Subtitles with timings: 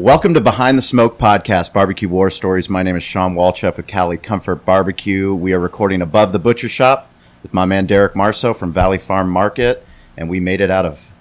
[0.00, 2.70] Welcome to Behind the Smoke podcast, Barbecue War Stories.
[2.70, 5.34] My name is Shawn Walchef with Cali Comfort Barbecue.
[5.34, 7.10] We are recording above the butcher shop
[7.42, 9.86] with my man Derek Marso from Valley Farm Market,
[10.16, 11.12] and we made it out of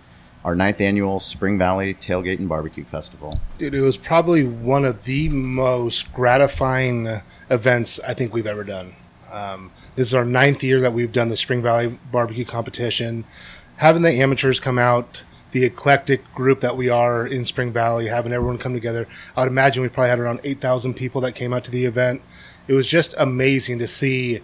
[0.46, 3.38] our ninth annual Spring Valley Tailgate and Barbecue Festival.
[3.58, 8.96] Dude, it was probably one of the most gratifying events I think we've ever done.
[9.30, 13.26] Um, this is our ninth year that we've done the Spring Valley Barbecue Competition.
[13.76, 18.32] Having the amateurs come out, the eclectic group that we are in Spring Valley, having
[18.32, 19.08] everyone come together.
[19.36, 22.22] I would imagine we probably had around 8,000 people that came out to the event.
[22.68, 24.42] It was just amazing to see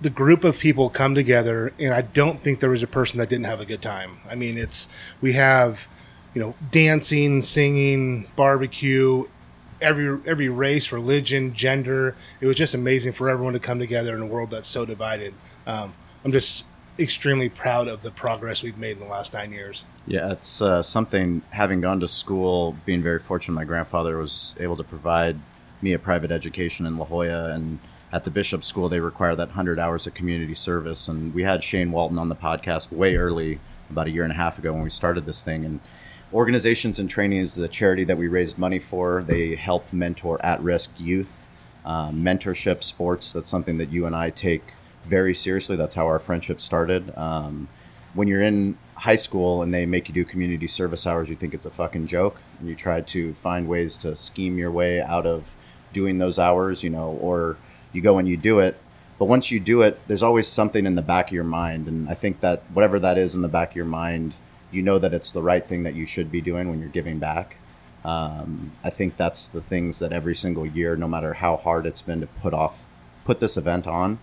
[0.00, 3.28] the group of people come together, and I don't think there was a person that
[3.28, 4.18] didn't have a good time.
[4.28, 4.88] I mean, it's,
[5.20, 5.86] we have,
[6.34, 9.26] you know, dancing, singing, barbecue,
[9.80, 12.16] every every race, religion, gender.
[12.40, 15.34] It was just amazing for everyone to come together in a world that's so divided.
[15.66, 16.64] Um, I'm just
[17.02, 19.84] extremely proud of the progress we've made in the last nine years.
[20.06, 21.42] Yeah, it's uh, something.
[21.50, 25.38] Having gone to school, being very fortunate, my grandfather was able to provide
[25.80, 27.78] me a private education in La Jolla, and
[28.12, 31.08] at the Bishop School, they require that 100 hours of community service.
[31.08, 33.58] And we had Shane Walton on the podcast way early,
[33.90, 35.80] about a year and a half ago, when we started this thing, and
[36.32, 39.22] Organizations and Training is the charity that we raised money for.
[39.22, 41.46] They help mentor at risk youth.
[41.84, 44.62] Um, mentorship, sports, that's something that you and I take
[45.04, 45.76] very seriously.
[45.76, 47.16] That's how our friendship started.
[47.16, 47.68] Um,
[48.14, 51.54] when you're in high school and they make you do community service hours, you think
[51.54, 52.36] it's a fucking joke.
[52.58, 55.54] And you try to find ways to scheme your way out of
[55.92, 57.56] doing those hours, you know, or
[57.92, 58.78] you go and you do it.
[59.18, 61.86] But once you do it, there's always something in the back of your mind.
[61.86, 64.34] And I think that whatever that is in the back of your mind,
[64.70, 67.18] you know that it's the right thing that you should be doing when you're giving
[67.18, 67.56] back.
[68.04, 72.02] Um, I think that's the things that every single year, no matter how hard it's
[72.02, 72.86] been to put off,
[73.24, 74.18] put this event on,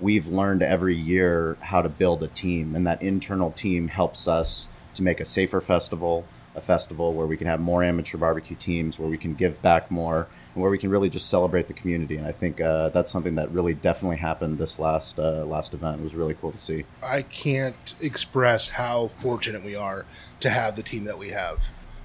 [0.00, 4.68] we've learned every year how to build a team, and that internal team helps us
[4.94, 6.24] to make a safer festival,
[6.54, 9.90] a festival where we can have more amateur barbecue teams, where we can give back
[9.90, 12.16] more, and where we can really just celebrate the community.
[12.16, 16.00] And I think uh, that's something that really definitely happened this last uh, last event.
[16.00, 16.84] It was really cool to see.
[17.02, 20.04] I can't express how fortunate we are
[20.40, 21.58] to have the team that we have.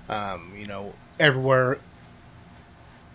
[0.09, 1.79] Um, you know, everywhere.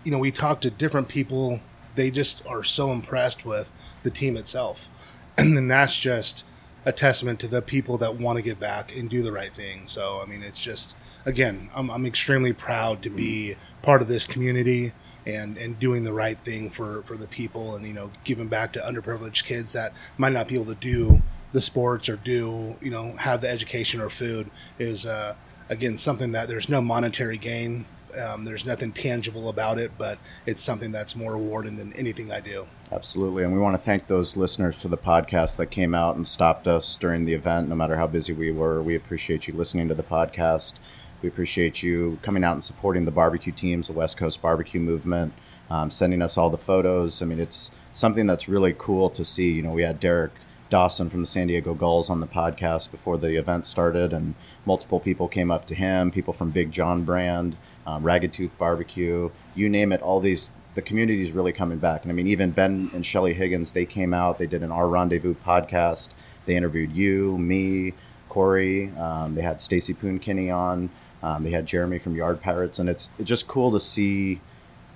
[0.05, 1.61] You know, we talk to different people.
[1.95, 3.73] They just are so impressed with
[4.09, 4.89] the team itself,
[5.39, 6.45] and then that's just
[6.85, 9.83] a testament to the people that want to give back and do the right thing.
[9.87, 10.97] So, I mean, it's just
[11.27, 14.93] again, I'm, I'm extremely proud to be part of this community
[15.27, 18.73] and and doing the right thing for for the people and you know giving back
[18.73, 22.91] to underprivileged kids that might not be able to do the sports or do you
[22.91, 25.35] know have the education or food is uh,
[25.69, 27.85] again something that there's no monetary gain.
[28.19, 32.41] Um, there's nothing tangible about it but it's something that's more rewarding than anything i
[32.41, 33.45] do Absolutely.
[33.45, 36.67] And we want to thank those listeners to the podcast that came out and stopped
[36.67, 38.83] us during the event, no matter how busy we were.
[38.83, 40.75] We appreciate you listening to the podcast.
[41.21, 45.35] We appreciate you coming out and supporting the barbecue teams, the West Coast barbecue movement,
[45.69, 47.21] um, sending us all the photos.
[47.21, 49.53] I mean, it's something that's really cool to see.
[49.53, 50.33] You know, we had Derek
[50.71, 54.35] Dawson from the San Diego Gulls on the podcast before the event started, and
[54.65, 57.57] multiple people came up to him, people from Big John Brand,
[57.87, 62.05] um, Ragged Tooth Barbecue, you name it, all these the community is really coming back.
[62.05, 64.87] And I mean, even Ben and Shelly Higgins, they came out, they did an Our
[64.87, 66.11] Rendezvous podcast.
[66.47, 67.95] They interviewed you, me,
[68.29, 68.91] Corey.
[68.97, 70.91] Um, they had Stacy Poon Kinney on.
[71.21, 74.41] Um, they had Jeremy from Yard Pirates, and it's, it's just cool to see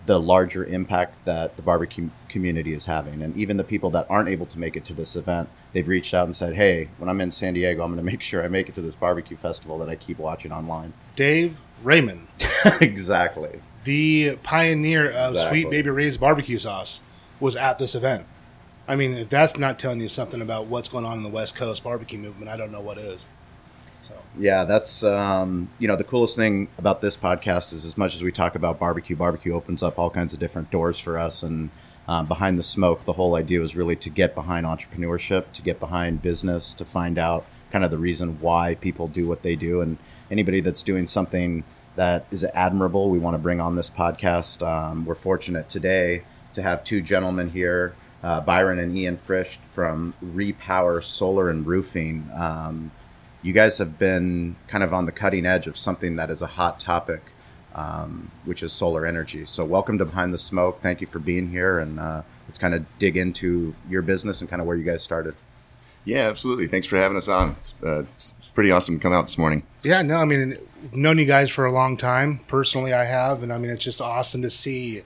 [0.07, 3.21] the larger impact that the barbecue community is having.
[3.21, 6.15] And even the people that aren't able to make it to this event, they've reached
[6.15, 8.49] out and said, "Hey, when I'm in San Diego, I'm going to make sure I
[8.49, 12.29] make it to this barbecue festival that I keep watching online." dave raymond
[12.81, 13.61] exactly.
[13.85, 15.63] The pioneer of Exactly.
[15.63, 17.01] sweet baby Ray's barbecue sauce
[17.41, 18.27] was at this event.
[18.89, 21.57] I mean if that's not telling you something about what's going on in the west
[21.57, 22.51] coast barbecue movement.
[22.51, 23.27] I don't know what is.
[24.03, 24.15] So.
[24.39, 28.23] Yeah, that's um, you know the coolest thing about this podcast is as much as
[28.23, 31.43] we talk about barbecue, barbecue opens up all kinds of different doors for us.
[31.45, 31.71] And
[32.09, 35.79] um, behind the smoke, the whole idea was really to get behind entrepreneurship, to get
[35.79, 39.81] behind business, to find out kind of the reason why people do what they do,
[39.81, 39.99] and
[40.31, 41.63] anybody that's doing something
[41.97, 44.67] that is admirable, we want to bring on this podcast.
[44.67, 46.23] Um, we're fortunate today
[46.55, 52.31] to have two gentlemen here, uh, Byron and Ian Frisch from Repower Solar and Roofing.
[52.35, 52.91] Um,
[53.43, 56.47] you guys have been kind of on the cutting edge of something that is a
[56.47, 57.21] hot topic,
[57.75, 59.45] um, which is solar energy.
[59.47, 60.81] So, welcome to Behind the Smoke.
[60.81, 64.49] Thank you for being here, and uh, let's kind of dig into your business and
[64.49, 65.35] kind of where you guys started.
[66.05, 66.67] Yeah, absolutely.
[66.67, 67.51] Thanks for having us on.
[67.51, 69.63] It's, uh, it's pretty awesome to come out this morning.
[69.83, 70.57] Yeah, no, I mean,
[70.93, 72.41] known you guys for a long time.
[72.49, 75.03] Personally, I have, and I mean, it's just awesome to see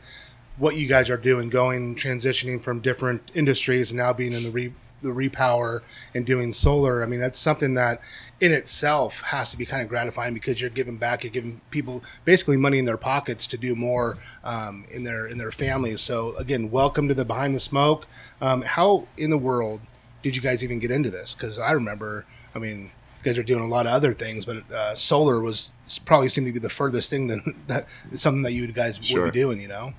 [0.56, 4.50] what you guys are doing, going transitioning from different industries and now being in the
[4.50, 4.72] re-
[5.02, 5.82] the repower
[6.14, 8.00] and doing solar, I mean, that's something that
[8.40, 12.02] in itself has to be kind of gratifying because you're giving back, you're giving people
[12.24, 16.00] basically money in their pockets to do more um, in their in their families.
[16.00, 18.06] So again, welcome to the Behind the Smoke.
[18.40, 19.80] Um, how in the world
[20.26, 21.34] did you guys even get into this?
[21.36, 24.68] Because I remember, I mean, you guys are doing a lot of other things, but
[24.72, 25.70] uh, solar was
[26.04, 29.22] probably seemed to be the furthest thing than that something that you guys Sure.
[29.22, 29.60] would be doing.
[29.60, 29.92] You know,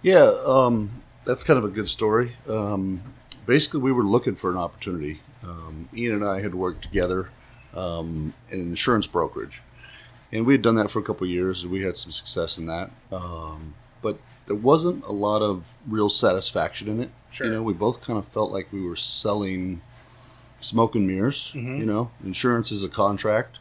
[0.00, 2.36] Yeah, um, that's kind of a good story.
[2.48, 3.02] Um,
[3.44, 5.20] basically, we were looking for an opportunity.
[5.42, 7.28] Um, Ian and I had worked together
[7.74, 9.60] um, in an insurance brokerage,
[10.32, 12.56] and we had done that for a couple of years, and we had some success
[12.56, 12.90] in that.
[13.12, 17.10] Um, but there wasn't a lot of real satisfaction in it.
[17.30, 17.46] Sure.
[17.46, 19.82] You know, we both kind of felt like we were selling
[20.60, 21.50] smoke and mirrors.
[21.78, 23.58] You know, insurance is a contract,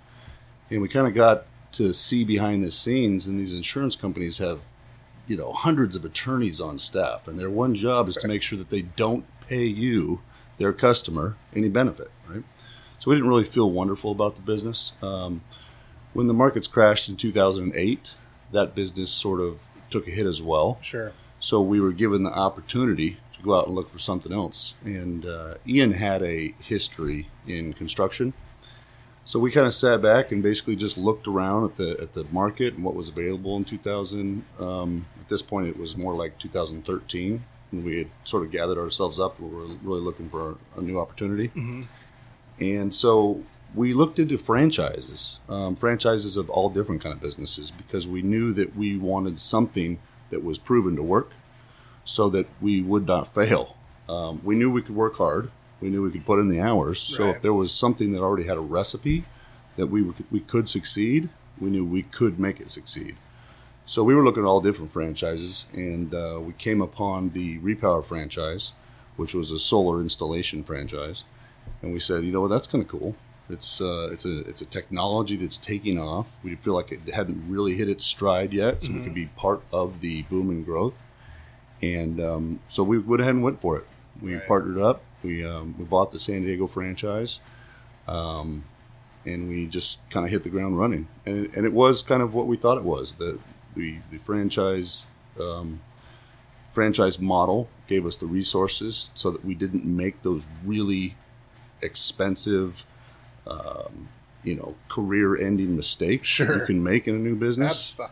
[0.70, 4.62] and we kind of got to see behind the scenes, and these insurance companies have
[5.28, 8.58] you know hundreds of attorneys on staff and their one job is to make sure
[8.58, 10.22] that they don't pay you
[10.58, 12.44] their customer any benefit right
[13.00, 15.42] so we didn't really feel wonderful about the business um,
[16.14, 18.16] when the markets crashed in 2008
[18.52, 22.34] that business sort of took a hit as well sure, so we were given the
[22.34, 24.74] opportunity to go out and look for something else.
[24.84, 28.34] And uh, Ian had a history in construction,
[29.24, 32.26] so we kind of sat back and basically just looked around at the at the
[32.26, 34.44] market and what was available in 2000.
[34.60, 38.78] Um, at this point, it was more like 2013, and we had sort of gathered
[38.78, 39.40] ourselves up.
[39.40, 41.52] We were really looking for a, a new opportunity,
[42.60, 43.44] and so
[43.76, 48.54] we looked into franchises, um, franchises of all different kind of businesses, because we knew
[48.54, 50.00] that we wanted something
[50.30, 51.32] that was proven to work,
[52.04, 53.76] so that we would not fail.
[54.08, 55.52] Um, we knew we could work hard.
[55.82, 57.00] We knew we could put in the hours.
[57.00, 57.36] So Right.
[57.36, 59.26] if there was something that already had a recipe
[59.76, 61.30] that we would- we could succeed,
[61.60, 63.16] we knew we could make it succeed.
[63.86, 68.04] So we were looking at all different franchises, and uh, we came upon the Repower
[68.04, 68.72] franchise,
[69.16, 71.24] which was a solar installation franchise,
[71.82, 73.16] and we said, you know, what, that's kind of cool.
[73.50, 76.28] It's uh, it's a it's a technology that's taking off.
[76.44, 79.62] We feel like it hadn't really hit its stride yet, so we could be part
[79.72, 80.96] of the boom and growth.
[81.82, 83.86] And um, so we went ahead and went for it.
[84.22, 84.48] We Right.
[84.48, 85.04] partnered up.
[85.24, 87.40] We um, we bought the San Diego franchise,
[88.08, 88.64] um,
[89.26, 91.08] and we just kind of hit the ground running.
[91.26, 93.14] And and it was kind of what we thought it was.
[93.14, 93.40] The
[93.76, 95.06] the the franchise
[95.40, 95.82] um,
[96.72, 101.16] franchise model gave us the resources so that we didn't make those really
[101.82, 102.86] expensive,
[103.48, 104.10] um,
[104.44, 106.60] you know, career-ending mistakes Sure.
[106.60, 108.12] you can make in a new business That's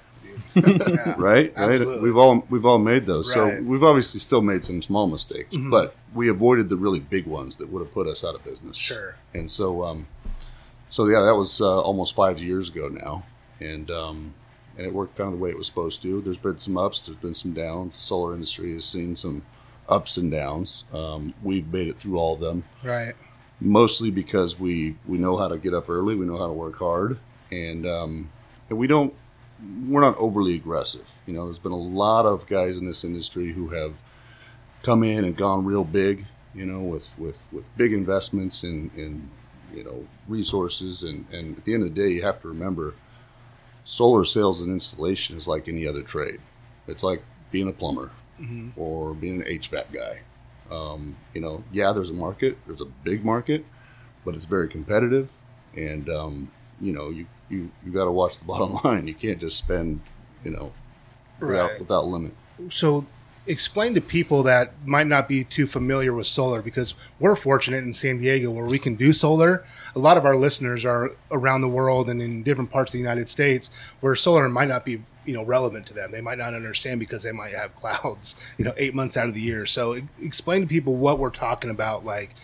[0.56, 0.88] fucking dude.
[0.96, 1.16] Yeah.
[1.18, 1.54] right?
[1.56, 1.80] Right.
[2.02, 3.36] We've all we've all made those.
[3.36, 3.54] Right.
[3.54, 3.66] Mm-hmm.
[3.66, 7.58] So we've obviously still made some small mistakes, but we avoided the really big ones
[7.58, 8.78] that would have put us out of business.
[8.78, 9.16] Sure.
[9.34, 10.08] And so, um,
[10.90, 13.26] so yeah, that was uh, almost five years ago now,
[13.60, 14.34] and um,
[14.78, 16.22] and it worked kind of the way it was supposed to.
[16.22, 17.96] There's been some ups, there's been some downs.
[17.96, 19.44] The solar industry has seen some
[19.90, 20.84] ups and downs.
[20.94, 23.14] Um, we've made it through all of them Right.
[23.64, 26.78] Mostly because we we know how to get up early, we know how to work
[26.78, 27.18] hard,
[27.52, 28.30] and um,
[28.70, 29.14] and we don't
[29.88, 31.10] we're not overly aggressive.
[31.26, 33.94] You know, there's been a lot of guys in this industry who have
[34.82, 36.26] come in and gone real big.
[36.54, 39.30] You know, with with with big investments in in
[39.74, 42.94] you know resources, and and at the end of the day, you have to remember,
[43.84, 46.40] solar sales and installation is like any other trade.
[46.88, 48.12] It's like being a plumber
[48.76, 50.20] or being an HVAC guy.
[50.72, 53.66] Um, you know, yeah, there's a market, there's a big market,
[54.26, 55.30] but it's very competitive,
[55.76, 56.52] and um,
[56.82, 59.08] you know, you you you got to watch the bottom line.
[59.08, 60.02] You can't just spend,
[60.44, 60.74] you know,
[61.40, 61.80] without Right.
[61.80, 62.34] without limit.
[62.70, 63.06] so
[63.46, 67.92] explain to people that might not be too familiar with solar because we're fortunate in
[67.94, 69.66] San Diego where we can do solar.
[69.98, 73.00] A lot of our listeners are around the world and in different parts of the
[73.00, 76.12] United States where solar might not be you know relevant to them.
[76.12, 79.34] They might not understand because they might have clouds, you know, 8 months out of
[79.34, 79.66] the year.
[79.66, 82.36] So explain to people what we're talking about like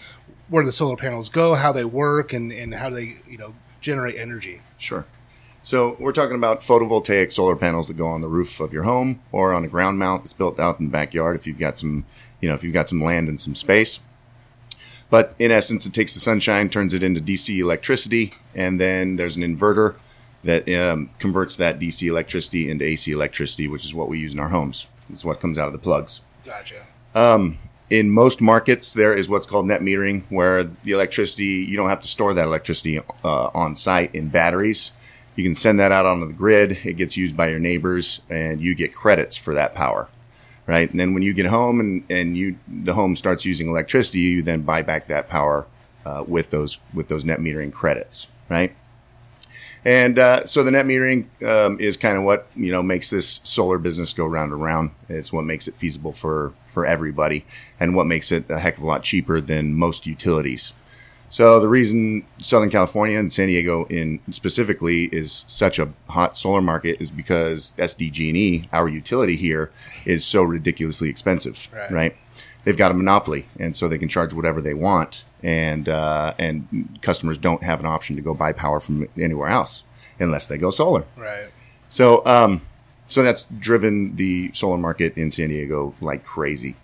[0.49, 4.17] where the solar panels go, how they work and and how they, you know, generate
[4.17, 4.61] energy.
[4.77, 5.05] Sure.
[5.61, 9.21] So we're talking about photovoltaic solar panels that go on the roof of your home
[9.31, 12.05] or on a ground mount that's built out in the backyard if you've got some,
[12.39, 13.99] you know, if you've got some land and some space.
[15.09, 19.35] But in essence, it takes the sunshine, turns it into DC electricity, and then there's
[19.35, 19.95] an inverter
[20.43, 24.39] that um, converts that DC electricity into AC electricity, which is what we use in
[24.39, 24.87] our homes.
[25.09, 26.21] It's what comes out of the plugs.
[26.45, 26.85] Gotcha.
[27.89, 32.01] In most markets, there is what's called net metering, where the electricity, you don't have
[32.01, 34.91] to store that electricity uh, on site in batteries.
[35.35, 36.79] You can send that out onto the grid.
[36.83, 40.07] It gets used by your neighbors, and you get credits for that power,
[40.67, 40.89] right?
[40.89, 44.43] And then when you get home and, and you the home starts using electricity, you
[44.43, 45.65] then buy back that power
[46.05, 48.75] uh, with those with those net metering credits, right?
[49.85, 53.39] And uh, so the net metering um, is kind of what you know makes this
[53.43, 54.91] solar business go round and round.
[55.07, 57.45] It's what makes it feasible for for everybody,
[57.79, 60.73] and what makes it a heck of a lot cheaper than most utilities.
[61.31, 66.59] So the reason Southern California and San Diego in specifically is such a hot solar
[66.61, 69.69] market is because SDG&E, our utility here,
[70.07, 71.91] is so ridiculously expensive, Right.
[71.91, 72.15] right?
[72.69, 76.99] They've got a monopoly, and so they can charge whatever they want, and uh, and
[77.01, 79.83] customers don't have an option to go buy power from anywhere else
[80.19, 81.03] unless they go solar.
[81.17, 81.51] Right.
[81.87, 82.61] So, um,
[83.05, 86.75] so that's driven the solar market in San Diego like crazy.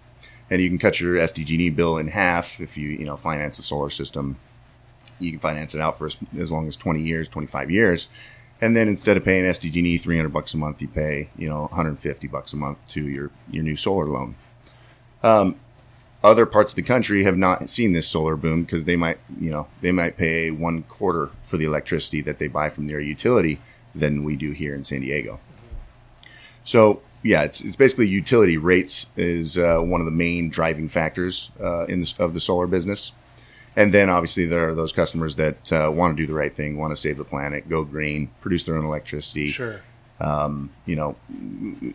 [0.50, 3.62] And you can cut your SDG&E bill in half if you, you know, finance a
[3.62, 4.38] solar system.
[5.20, 8.08] You can finance it out for as, as long as 20 years, 25 years.
[8.60, 12.26] And then instead of paying SDG&E 300 bucks a month, you pay, you know, 150
[12.26, 14.34] bucks a month to your, your new solar loan.
[15.22, 15.60] Um,
[16.26, 19.52] other parts of the country have not seen this solar boom because they might, you
[19.52, 23.60] know, they might pay one quarter for the electricity that they buy from their utility
[23.94, 25.40] than we do here in San Diego.
[26.64, 31.52] So yeah, it's, it's basically utility rates is uh, one of the main driving factors
[31.62, 33.14] uh, in this, of the solar business.
[33.76, 36.78] And then obviously there are those customers that uh, want to do the right thing,
[36.78, 39.82] want to save the planet, go green, produce their own electricity, Sure.
[40.86, 41.16] you know,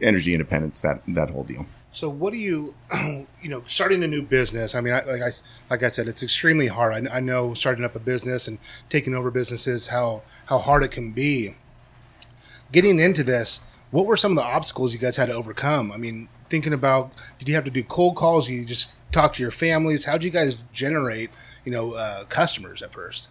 [0.03, 1.67] energy independence, that that whole deal.
[1.93, 4.75] So what do you, you know, starting a new business?
[4.75, 5.31] I mean, I, like I
[5.69, 7.09] like I said, it's extremely hard.
[7.09, 10.91] I, I know starting up a business and taking over businesses how how hard it
[10.91, 11.57] can be.
[12.73, 15.91] Getting into this, what were some of the obstacles you guys had to overcome?
[15.91, 18.49] I mean, thinking about, did you have to do cold calls?
[18.49, 20.05] You just talk to your families.
[20.05, 21.31] How would you guys generate,
[21.65, 23.29] you know, uh, customers at first?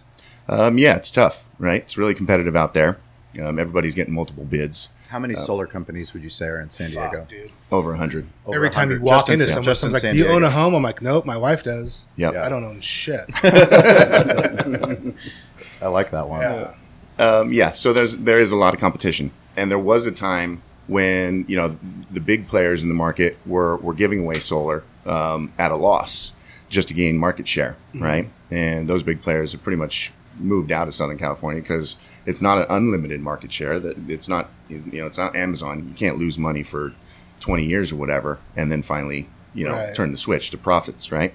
[0.50, 1.82] Um, yeah, it's tough, right?
[1.82, 2.98] It's really competitive out there.
[3.42, 6.92] Um, everybody's getting multiple bids, How many solar companies would you say are in San
[6.92, 7.20] Diego?
[7.20, 7.52] Fuck, dude.
[7.72, 8.28] over a hundred.
[8.46, 10.10] Over Every time you 100, walk just in into San- someone, just in someone's like,
[10.10, 10.48] San "Do you own Diego.
[10.48, 12.36] a home?" I'm like, "Nope, my wife does." Yep.
[12.36, 13.22] I don't own shit.
[15.82, 16.42] I like that one.
[16.42, 16.74] yeah.
[17.18, 20.62] Um, yeah, so there's there is a lot of competition, and there was a time
[20.88, 21.78] when you know
[22.12, 26.32] the big players in the market were were giving away solar um, at a loss
[26.70, 28.30] just to gain market share, right?
[28.52, 32.60] And those big players have pretty much moved out of Southern California because it's not
[32.60, 33.80] an unlimited market share.
[33.80, 35.88] That it's not you know it's not Amazon.
[35.90, 36.94] You can't lose money for
[37.40, 39.96] twenty years or whatever, and then finally you know Right.
[39.96, 41.34] turn the switch to profits, right?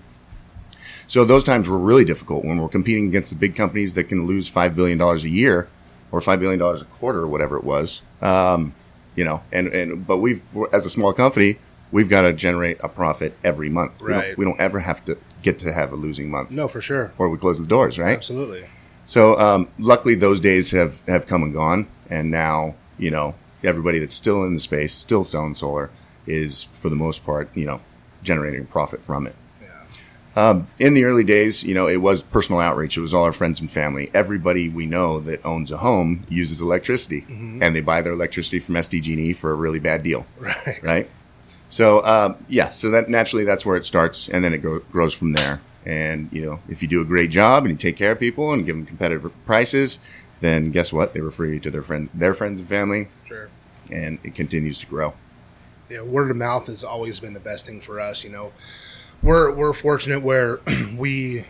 [1.06, 4.26] So those times were really difficult when we're competing against the big companies that can
[4.26, 5.68] lose five billion dollars a year
[6.12, 8.02] or five billion dollars a quarter or whatever it was.
[8.22, 8.74] Um,
[9.16, 11.58] you know, and and but we've as a small company,
[11.92, 14.00] we've got to generate a profit every month.
[14.00, 14.26] We, Right.
[14.28, 17.12] don't, we don't ever have to get to have a losing month, No, for sure.
[17.18, 18.16] or we close the doors, right?
[18.16, 18.64] Absolutely.
[19.04, 23.98] So um, luckily, those days have have come and gone, and now you know everybody
[23.98, 25.90] that's still in the space, still selling solar,
[26.26, 27.80] is for the most part, you know,
[28.22, 29.34] generating profit from it.
[30.36, 32.96] Um, in the early days, you know, it was personal outreach.
[32.96, 34.10] It was all our friends and family.
[34.12, 38.74] Everybody we know that owns a home uses electricity, and they buy their electricity from
[38.74, 40.82] SDG&E for a really bad deal, Right.
[40.82, 41.10] right?
[41.68, 45.14] So um, yeah, so that naturally that's where it starts, and then it go, grows
[45.14, 45.60] from there.
[45.86, 48.52] And you know, if you do a great job and you take care of people
[48.52, 50.00] and give them competitive prices,
[50.44, 51.14] then guess what?
[51.14, 53.48] They refer you to their friend, their friends and family, Sure.
[53.90, 55.14] and it continues to grow.
[55.88, 58.22] Yeah, word of mouth has always been the best thing for us.
[58.24, 58.52] You know,
[59.22, 60.60] we're we're fortunate where
[60.96, 61.44] we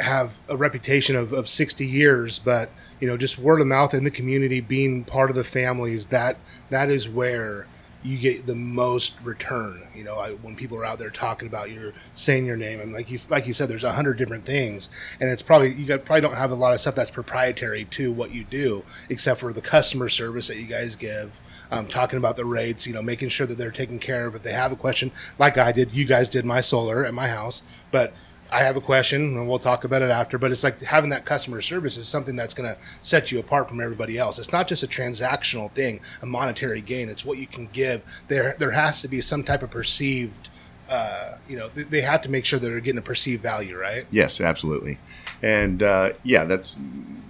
[0.00, 2.70] have a reputation of, of 60 years, but
[3.00, 6.36] you know, just word of mouth in the community, being part of the families, that
[6.70, 7.66] that is where
[8.04, 9.82] you get the most return.
[9.94, 12.92] You know, I, when people are out there talking about you, saying your name, and
[12.92, 16.04] like you like you said, there's a hundred different things, and it's probably you got,
[16.04, 19.52] probably don't have a lot of stuff that's proprietary to what you do, except for
[19.54, 21.40] the customer service that you guys give.
[21.70, 24.34] Um, talking about the rates, you know, making sure that they're taken care of.
[24.34, 27.28] If they have a question, like I did, you guys did my solar at my
[27.28, 28.12] house, but
[28.54, 30.38] I have a question and we'll talk about it after.
[30.38, 33.68] But it's like having that customer service is something that's going to set you apart
[33.68, 34.38] from everybody else.
[34.38, 37.08] It's not just a transactional thing, a monetary gain.
[37.08, 38.02] It's what you can give.
[38.28, 40.50] There, there has to be some type of perceived,
[40.88, 44.06] uh, you know, they, have to make sure that they're getting a perceived value, right?
[44.12, 45.00] Yes, absolutely.
[45.42, 46.78] And uh, yeah, that's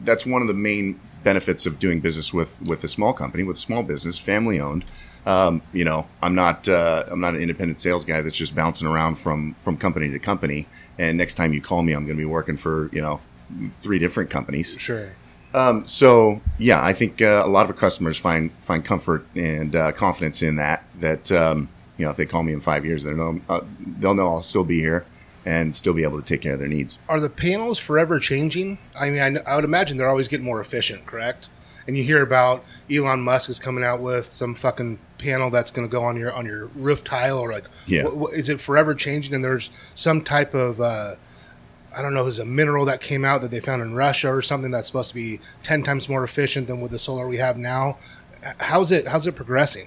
[0.05, 3.57] that's one of the main benefits of doing business with with a small company, with
[3.57, 4.85] a small business, family owned.
[5.27, 8.87] Um, you know, I'm not uh, I'm not an independent sales guy that's just bouncing
[8.87, 10.67] around from from company to company.
[10.99, 13.21] And next time you call me, I'm going to be working for you know
[13.81, 14.77] three different companies.
[14.79, 15.11] Sure.
[15.53, 19.75] Um, so yeah, I think uh, a lot of our customers find find comfort and
[19.75, 20.85] uh, confidence in that.
[20.99, 24.15] That um, you know, if they call me in five years, they'll know uh, they'll
[24.15, 25.07] know I'll still be here
[25.47, 26.99] and still be able to take care of their needs.
[27.09, 28.79] Are the panels forever changing?
[28.99, 31.51] I mean, I, I would imagine they're always getting more efficient, correct?
[31.87, 35.87] And you hear about Elon Musk is coming out with some fucking panel that's going
[35.89, 38.05] to go on your on your roof tile, or like, Yeah.
[38.05, 39.35] wh- wh- is it forever changing?
[39.35, 41.15] And there's some type of uh,
[41.97, 44.29] I don't know, if it's a mineral that came out that they found in Russia
[44.35, 47.37] or something that's supposed to be ten times more efficient than with the solar we
[47.39, 47.99] have now.
[48.59, 49.07] How's it?
[49.09, 49.87] How's it progressing?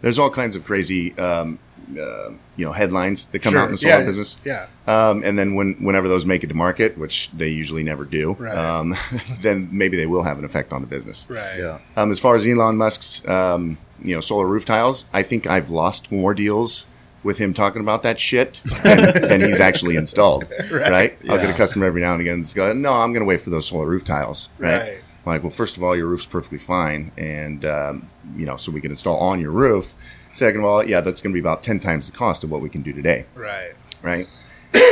[0.00, 1.58] There's all kinds of crazy, um,
[2.00, 3.60] uh, you know, headlines that come Sure.
[3.60, 4.36] out in the solar Yeah, business.
[4.46, 4.66] Yeah.
[4.86, 8.34] Um, and then when, whenever those make it to market, which they usually never do,
[8.38, 8.56] Right.
[8.56, 8.96] um,
[9.42, 11.26] then maybe they will have an effect on the business.
[11.28, 11.58] Right.
[11.58, 11.78] Yeah.
[11.98, 15.70] Um, as far as Elon Musk's, um, you know, solar roof tiles, I think I've
[15.70, 16.86] lost more deals
[17.22, 20.44] with him talking about that shit than, than he's actually installed.
[20.70, 21.18] Right?
[21.28, 23.40] I'll get a customer every now and again that's going, no, I'm going to wait
[23.40, 24.48] for those solar roof tiles.
[24.58, 24.78] Right?
[24.80, 25.00] Right.
[25.26, 27.12] Like, well, first of all, your roof's perfectly fine.
[27.18, 29.94] And, um, you know, so we can install on your roof.
[30.32, 32.62] Second of all, yeah, that's going to be about 10 times the cost of what
[32.62, 33.72] we can do today Right.
[34.02, 34.26] right?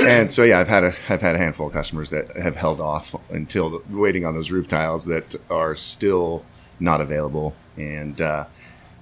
[0.05, 2.81] and so yeah, I've had a I've had a handful of customers that have held
[2.81, 6.45] off until the, waiting on those roof tiles that are still
[6.81, 8.47] not available, and uh,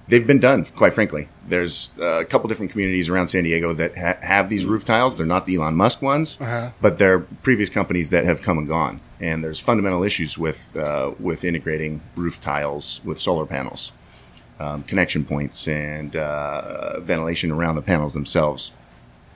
[0.07, 0.65] they've been done.
[0.65, 4.65] Quite frankly, there's uh, a couple different communities around San Diego that ha- have these
[4.65, 5.15] roof tiles.
[5.17, 6.71] They're not the Elon Musk ones, Uh-huh.
[6.81, 8.99] but they're previous companies that have come and gone.
[9.19, 13.91] And there's fundamental issues with uh, with integrating roof tiles with solar panels.
[14.59, 18.71] Um, connection points and uh, ventilation around the panels themselves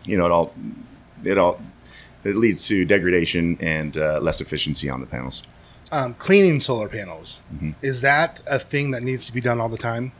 [0.03, 0.53] you know, it all
[1.23, 1.61] it all
[2.23, 5.43] it leads to degradation and uh, less efficiency on the panels.
[5.91, 7.71] Um, cleaning solar panels Mm-hmm.
[7.83, 10.11] is that a thing that needs to be done all the time?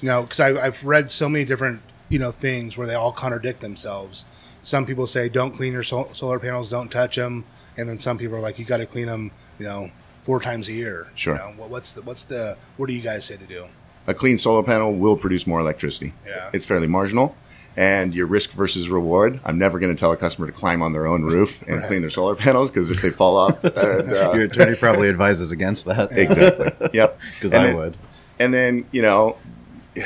[0.00, 3.12] You know, because I've, I've read so many different you know things where they all
[3.12, 4.24] contradict themselves.
[4.62, 7.44] Some people say don't clean your sol- solar panels, don't touch them,
[7.76, 9.90] and then some people are like you got to clean them, you know,
[10.22, 11.08] four times a year.
[11.14, 11.34] Sure.
[11.34, 13.66] You know, what, what's the what's the what do you guys say to do?
[14.06, 16.14] A clean solar panel will produce more electricity.
[16.26, 16.50] Yeah.
[16.52, 17.36] It's fairly marginal.
[17.76, 19.38] And your risk versus reward.
[19.44, 21.86] I'm never going to tell a customer to climb on their own roof and Right.
[21.86, 25.52] clean their solar panels because if they fall off, and, uh, Your attorney probably advises
[25.52, 26.10] against that.
[26.10, 26.90] exactly.
[26.92, 27.18] Yep.
[27.34, 27.96] Because I then- would.
[28.40, 29.36] And then, you know,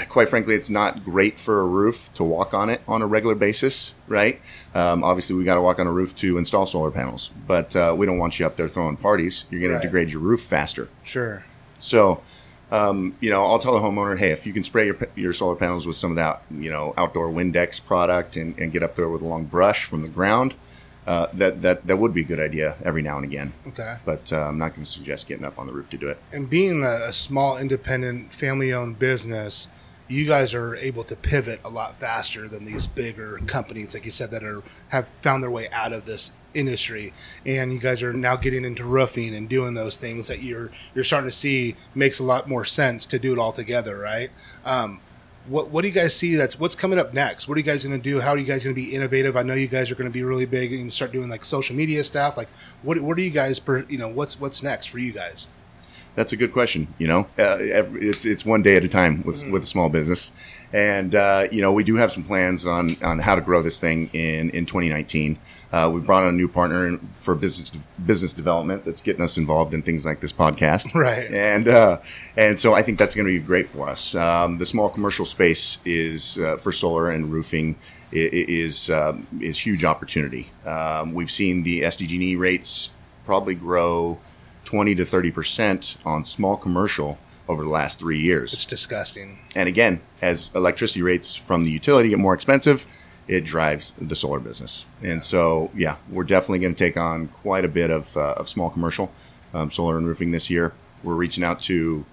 [0.09, 3.35] quite frankly, it's not great for a roof to walk on it on a regular
[3.35, 4.41] basis, right?
[4.75, 7.95] Um, obviously, we got to walk on a roof to install solar panels, but uh,
[7.97, 9.45] we don't want you up there throwing parties.
[9.50, 9.83] You're going Right.
[9.83, 10.88] to degrade your roof faster.
[11.03, 11.45] Sure.
[11.79, 12.23] So,
[12.73, 15.55] um, you know, I'll tell the homeowner, hey, if you can spray your, your solar
[15.55, 19.09] panels with some of that, you know, outdoor Windex product and, and get up there
[19.09, 20.55] with a long brush from the ground,
[21.06, 23.52] uh, that, that, that would be a good idea every now and again.
[23.66, 23.96] Okay.
[24.05, 26.18] But uh, I'm not going to suggest getting up on the roof to do it.
[26.33, 29.68] and being a, a small independent family owned business
[30.07, 34.11] you guys are able to pivot a lot faster than these bigger companies like you
[34.11, 37.12] said that are have found their way out of this industry
[37.46, 41.02] and you guys are now getting into roofing and doing those things that you're you're
[41.05, 44.31] starting to see makes a lot more sense to do it all together right
[44.66, 45.00] um,
[45.46, 47.48] what what do you guys see that's what's coming up next?
[47.48, 48.20] What are you guys going to do?
[48.20, 49.37] How are you guys going to be innovative?
[49.37, 51.76] I know you guys are going to be really big and start doing like social
[51.76, 52.37] media stuff.
[52.37, 52.48] Like
[52.83, 55.48] what what are you guys per, you know what's what's next for you guys?
[56.14, 56.94] That's a good question.
[56.98, 60.30] You know, uh, it's it's one day at a time with with a small business,
[60.72, 63.78] and uh, you know we do have some plans on on how to grow this
[63.78, 65.38] thing in in 2019.
[65.74, 67.72] Uh, we brought on a new partner in- for business
[68.06, 71.28] business development that's getting us involved in things like this podcast, Right.
[71.32, 71.98] And uh,
[72.37, 74.14] and so I think that's going to be great for us.
[74.14, 77.74] Um, the small commercial space is uh, for solar and roofing
[78.12, 80.50] is um, is huge opportunity.
[80.64, 82.92] Um, we've seen the SDG&E rates
[83.26, 84.20] probably grow
[84.66, 88.52] 20 to 30 percent on small commercial over the last three years.
[88.52, 89.40] It's disgusting.
[89.56, 92.87] And again, as electricity rates from the utility get more expensive,
[93.26, 94.87] it drives the solar business.
[95.02, 98.48] And so, yeah, we're definitely going to take on quite a bit of, uh, of
[98.48, 99.10] small commercial
[99.52, 100.72] um, solar and roofing this year.
[101.02, 102.04] We're reaching out to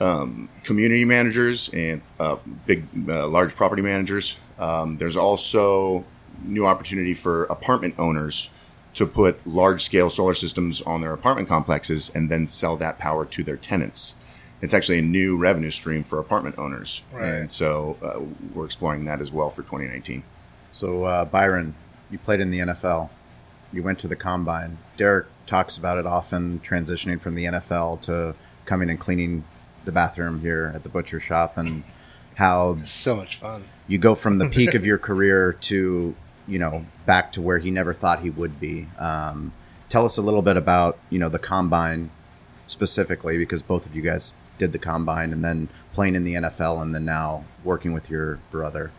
[0.00, 4.38] um, community managers and uh, big, uh, large property managers.
[4.58, 6.04] Um, there's also
[6.44, 8.50] new opportunity for apartment owners
[8.94, 13.24] to put large scale solar systems on their apartment complexes and then sell that power
[13.24, 14.14] to their tenants.
[14.60, 17.02] It's actually a new revenue stream for apartment owners.
[17.12, 17.24] Right.
[17.24, 18.20] And so uh,
[18.54, 20.22] we're exploring that as well for 2019.
[20.72, 21.74] So, uh, Byron,
[22.10, 23.08] you played in the NFL.
[23.72, 24.78] You went to the combine.
[24.96, 29.44] Derek talks about it often, transitioning from the NFL to coming and cleaning
[29.84, 31.84] the bathroom here at the butcher shop, and
[32.34, 33.64] how So much fun.
[33.86, 36.14] you go from the peak of your career to
[36.46, 38.86] you know back to where he never thought he would be.
[38.98, 39.52] Um,
[39.88, 42.10] tell us a little bit about you know the combine
[42.66, 46.82] specifically, because both of you guys did the combine, and then playing in the NFL,
[46.82, 48.90] and then now working with your brother.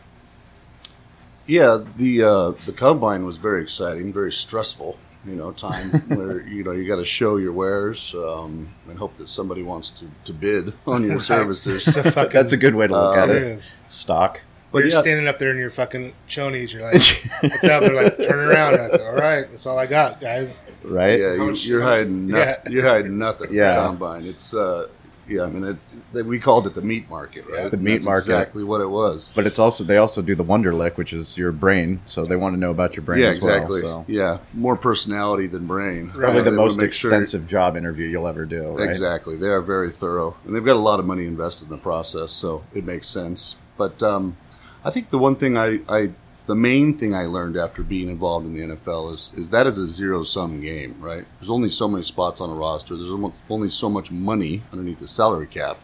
[1.47, 4.99] Yeah, the uh, the combine was very exciting, very stressful.
[5.25, 9.17] You know, time where you know you got to show your wares um, and hope
[9.17, 11.97] that somebody wants to, to bid on your services.
[11.97, 13.43] A fucking, That's a good way to look at it it.
[13.43, 13.73] is.
[13.87, 14.41] Stock.
[14.71, 15.01] But you're yeah.
[15.01, 16.71] standing up there in your fucking chonies.
[16.71, 16.93] You're like,
[17.41, 20.63] "What's up?" They're like, "Turn around." Like, All right, that's all I got, guys.
[20.83, 21.19] right?
[21.19, 22.27] Yeah, you, you're, hiding.
[22.27, 22.57] No, yeah.
[22.69, 23.51] You're hiding nothing.
[23.51, 23.73] Yeah.
[23.73, 24.25] Yeah, combine.
[24.25, 24.87] It's uh,
[25.29, 25.77] Yeah, I mean, it,
[26.13, 27.69] it, we called it the meat market, right?
[27.69, 28.21] The meat that's market.
[28.21, 29.31] exactly what it was.
[29.35, 32.01] But it's also they also do the Wonderlic, which is your brain.
[32.05, 33.53] So they want to know about your brain yeah, as well.
[33.55, 33.81] exactly.
[33.81, 36.09] So Yeah, more personality than brain.
[36.09, 38.69] probably Uh, the they most make sure- extensive job interview you'll ever do.
[38.69, 38.89] Right?
[38.89, 39.37] Exactly.
[39.37, 42.31] They are very thorough, and they've got a lot of money invested in the process,
[42.31, 43.55] so it makes sense.
[43.77, 44.35] But um,
[44.83, 46.09] I think the one thing I, I,
[46.49, 49.77] the main thing I learned after being involved in the NFL is is that is
[49.77, 51.23] a zero sum game, right?
[51.39, 52.97] There's only so many spots on a roster.
[52.97, 55.77] There's only so much money underneath the salary cap,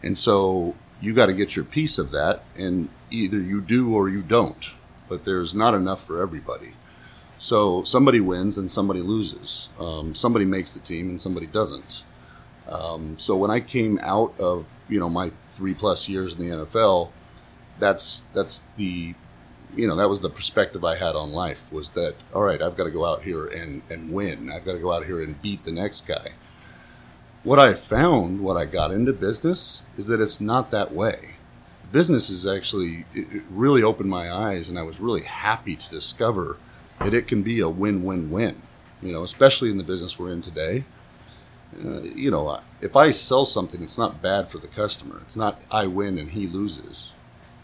[0.00, 4.08] and so you got to get your piece of that, and either you do or
[4.08, 4.64] you don't.
[5.08, 6.74] But there's not enough for everybody.
[7.36, 9.70] So somebody wins and somebody loses.
[9.80, 12.04] Um, somebody makes the team and somebody doesn't.
[12.68, 16.64] Um, so when I came out of you know my three plus years in the
[16.64, 17.10] NFL,
[17.80, 19.16] that's that's the
[19.74, 22.76] you know that was the perspective I had on life was that all right I've
[22.76, 24.50] got to go out here and and win.
[24.50, 26.32] I've got to go out here and beat the next guy.
[27.42, 31.36] What I found, what I got into business, is that it's not that way.
[31.90, 36.58] Business is actually it really opened my eyes, and I was really happy to discover
[37.00, 38.62] that it can be a win-win-win.
[39.00, 40.84] You know, especially in the business we're in today.
[41.82, 45.20] Uh, you know, if I sell something, it's not bad for the customer.
[45.22, 47.12] It's not I win and he loses.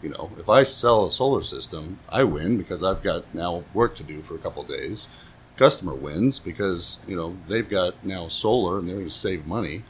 [0.01, 3.95] You know, if I sell a solar system, I win because I've got now work
[3.97, 5.07] to do for a couple of days.
[5.55, 9.83] Customer wins because you know they've got now solar and they're going to save money.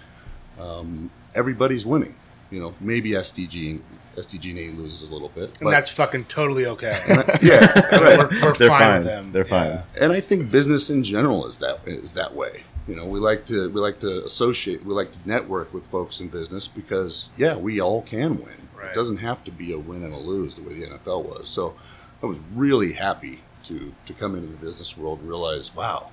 [0.59, 2.15] Um, everybody's winning.
[2.49, 3.81] You know, maybe SDG
[4.15, 6.97] SDG&E loses a little bit, and that's fucking totally okay.
[7.41, 8.17] yeah, right.
[8.17, 8.97] we're we're They're fine, fine.
[8.97, 9.31] with them.
[9.31, 9.67] They're fine.
[9.67, 9.83] Yeah.
[10.01, 12.63] and I think business in general is that is that way.
[12.87, 16.19] You know, we like to we like to associate, we like to network with folks
[16.21, 18.66] in business because yeah, we all can win.
[18.77, 18.91] Right.
[18.91, 21.49] It doesn't have to be a win and a lose the way the NFL was.
[21.49, 21.75] So
[22.21, 26.11] I was really happy to to come into the business world and realize, wow,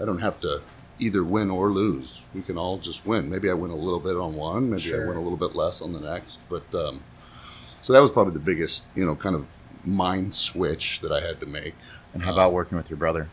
[0.00, 0.62] I don't have to
[0.98, 2.22] either win or lose.
[2.34, 3.28] We can all just win.
[3.28, 5.04] Maybe I win a little bit on one, maybe Sure.
[5.04, 7.02] I win a little bit less on the next, but um,
[7.82, 9.48] so that was probably the biggest, you know, kind of
[9.84, 11.74] mind switch that I had to make.
[12.12, 13.28] And how about working with your brother?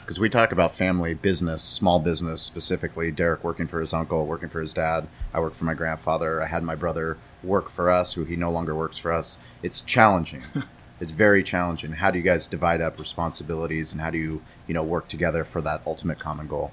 [0.00, 3.10] Because we talk about family business, small business specifically.
[3.10, 5.06] Derek working for his uncle, working for his dad.
[5.34, 6.40] I work for my grandfather.
[6.40, 9.38] I had my brother work for us, who he no longer works for us.
[9.62, 10.42] It's challenging.
[11.00, 11.92] it's very challenging.
[11.92, 15.44] How do you guys divide up responsibilities, and how do you, you know, work together
[15.44, 16.72] for that ultimate common goal?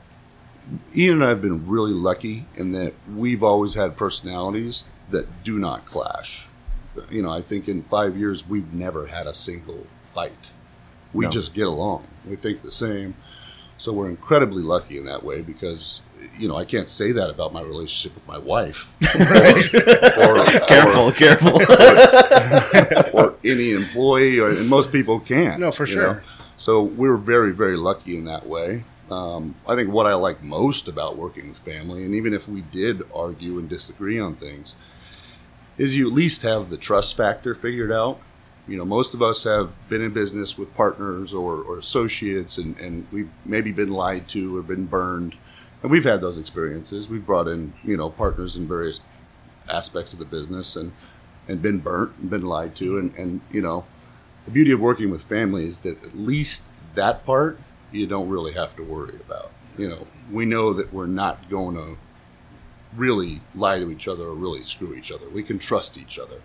[0.96, 5.60] Ian and I have been really lucky in that we've always had personalities that do
[5.60, 6.48] not clash.
[7.12, 10.50] You know, I think in five years we've never had a single fight.
[11.14, 11.32] We No.
[11.32, 12.08] just get along.
[12.26, 13.16] We think the same.
[13.78, 16.02] So we're incredibly lucky in that way because,
[16.38, 18.88] you know, I can't say that about my relationship with my wife.
[19.16, 21.62] or, or, Careful, careful.
[23.14, 25.60] or any employee, or and most people can't.
[25.60, 26.16] No, for sure.
[26.16, 26.22] know?
[26.58, 28.84] So we're very, very lucky in that way.
[29.10, 32.62] Um, I think what I like most about working with family, and even if we
[32.62, 34.76] did argue and disagree on things,
[35.78, 38.20] is you at least have the trust factor figured out.
[38.68, 42.78] You know, most of us have been in business with partners or, or associates, and,
[42.80, 45.36] and we've maybe been lied to or been burned.
[45.82, 47.10] And we've had those experiences.
[47.10, 49.02] We've brought in, you know, partners in various
[49.70, 50.94] aspects of the business and,
[51.48, 52.98] and been burnt and been lied to.
[52.98, 53.86] And, and, you know,
[54.46, 57.60] the beauty of working with family is that at least that part
[57.92, 59.52] you don't really have to worry about.
[59.78, 61.98] You know, we know that we're not going to
[62.96, 65.30] really lie to each other or really screw each other.
[65.30, 66.42] We can trust each other.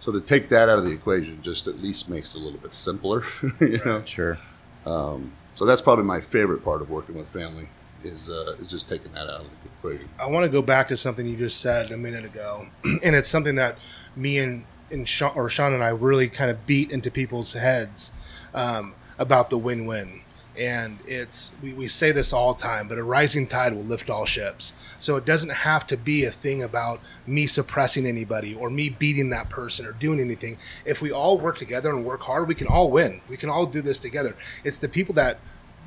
[0.00, 2.58] So to take that out of the equation just at least makes it a little
[2.58, 3.24] bit simpler.
[3.60, 4.38] you know, sure.
[4.84, 7.68] Um, so that's probably my favorite part of working with family
[8.06, 10.08] is uh, is just taking that out of the equation.
[10.18, 12.66] I want to go back to something you just said a minute ago,
[13.02, 13.76] and it's something that
[14.14, 18.12] me and and Shawn, or Shawn and I really kind of beat into people's heads
[18.54, 20.22] um, about the win-win.
[20.58, 24.08] And it's we, we say this all the time, but a rising tide will lift
[24.08, 24.72] all ships.
[24.98, 29.28] So it doesn't have to be a thing about me suppressing anybody or me beating
[29.30, 30.56] that person or doing anything.
[30.86, 33.20] If we all work together and work hard, we can all win.
[33.28, 34.34] We can all do this together.
[34.64, 35.40] It's the people that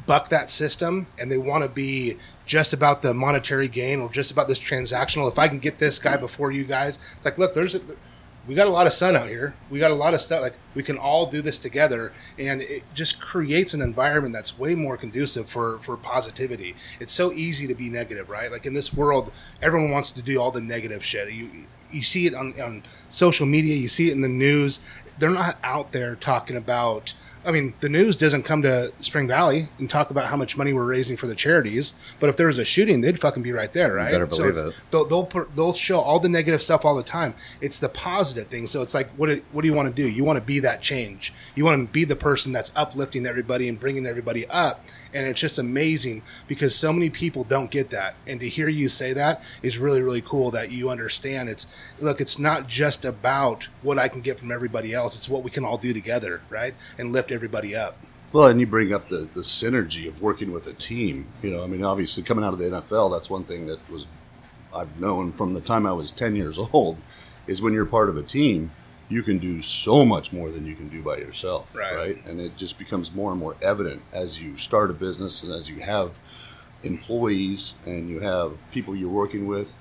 [0.06, 4.32] buck that system and they want to be just about the monetary gain or just
[4.32, 5.28] about this transactional.
[5.28, 7.82] If I can get this guy before you guys, it's like, look, there's a,
[8.50, 9.54] we got a lot of sun out here.
[9.70, 10.42] We got a lot of stuff.
[10.42, 14.74] Like we can all do this together, and it just creates an environment that's way
[14.74, 16.76] more conducive for for positivity.
[17.00, 18.52] It's so easy to be negative, right?
[18.52, 19.32] Like in this world,
[19.62, 21.32] everyone wants to do all the negative shit.
[21.32, 23.76] You you see it on on social media.
[23.76, 24.80] You see it in the news.
[25.20, 27.14] They're not out there talking about
[27.50, 30.72] I mean, the news doesn't come to Spring Valley and talk about how much money
[30.72, 31.96] we're raising for the charities.
[32.20, 34.12] But if there was a shooting, they'd fucking be right there, right?
[34.12, 34.76] better believe it's- it.
[34.92, 37.34] They'll they'll, put, they'll show all the negative stuff all the time.
[37.60, 38.68] It's the positive thing.
[38.68, 40.08] So it's like, what do, what do you want to do?
[40.08, 41.34] You want to be that change.
[41.56, 44.86] You want to be the person that's uplifting everybody and bringing everybody up.
[45.14, 48.16] And it's just amazing because so many people don't get that.
[48.28, 50.52] And to hear you say that is really really cool.
[50.52, 51.50] That you understand.
[51.50, 51.68] It's
[52.00, 55.18] look, it's not just about what I can get from everybody else.
[55.18, 56.76] It's what we can all do together, right?
[56.98, 57.98] And lift everybody up.
[58.32, 61.28] Well, and you bring up the, the synergy of working with a team.
[61.42, 64.06] You know, I mean, obviously coming out of the NFL, that's one thing that was
[64.76, 66.98] I've known from the time I was ten years old
[67.48, 68.72] is when you're part of a team,
[69.10, 72.24] you can do so much more than you can do by yourself, Right.
[72.26, 75.68] And it just becomes more and more evident as you start a business and as
[75.70, 76.12] you have
[76.84, 79.76] employees and you have people you're working with.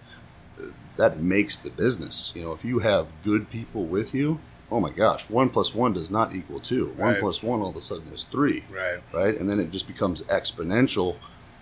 [0.97, 2.33] That makes the business.
[2.35, 5.93] You know, if you have good people with you, oh my gosh, one plus one
[5.93, 6.87] does not equal two.
[6.97, 7.21] One Right.
[7.21, 8.99] plus one all of a sudden is three Right.
[9.12, 9.38] right?
[9.38, 11.17] And then it just becomes exponential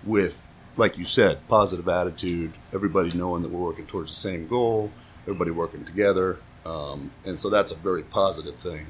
[0.04, 4.90] with, like you said, positive attitude, everybody knowing that we're working towards the same goal,
[5.26, 6.38] everybody working together.
[6.66, 8.86] Um, and so that's a very positive thing.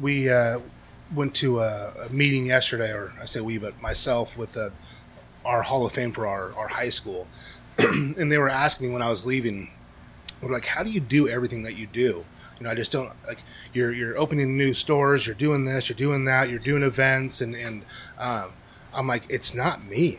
[0.00, 0.60] we uh,
[1.14, 4.56] went to a, a meeting yesterday, or I say we, but myself with
[5.44, 7.28] our Hall of Fame for our, our high school,
[7.78, 9.70] and they were asking me when I was leaving,
[10.42, 12.24] were like, "How do you do everything that you do?"
[12.58, 13.40] You know, I just don't like
[13.74, 17.54] you're you're opening new stores, you're doing this, you're doing that, you're doing events, and
[17.54, 17.82] and
[18.18, 18.52] um,
[18.94, 20.18] I'm like, it's not me,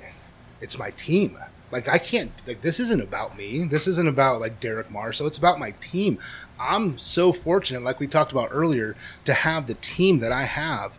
[0.62, 1.38] it's my team.
[1.72, 3.66] Like I can't like this isn't about me.
[3.66, 5.14] This isn't about like Derek Marr.
[5.14, 6.18] So it's about my team.
[6.60, 10.98] I'm so fortunate, like we talked about earlier, to have the team that I have.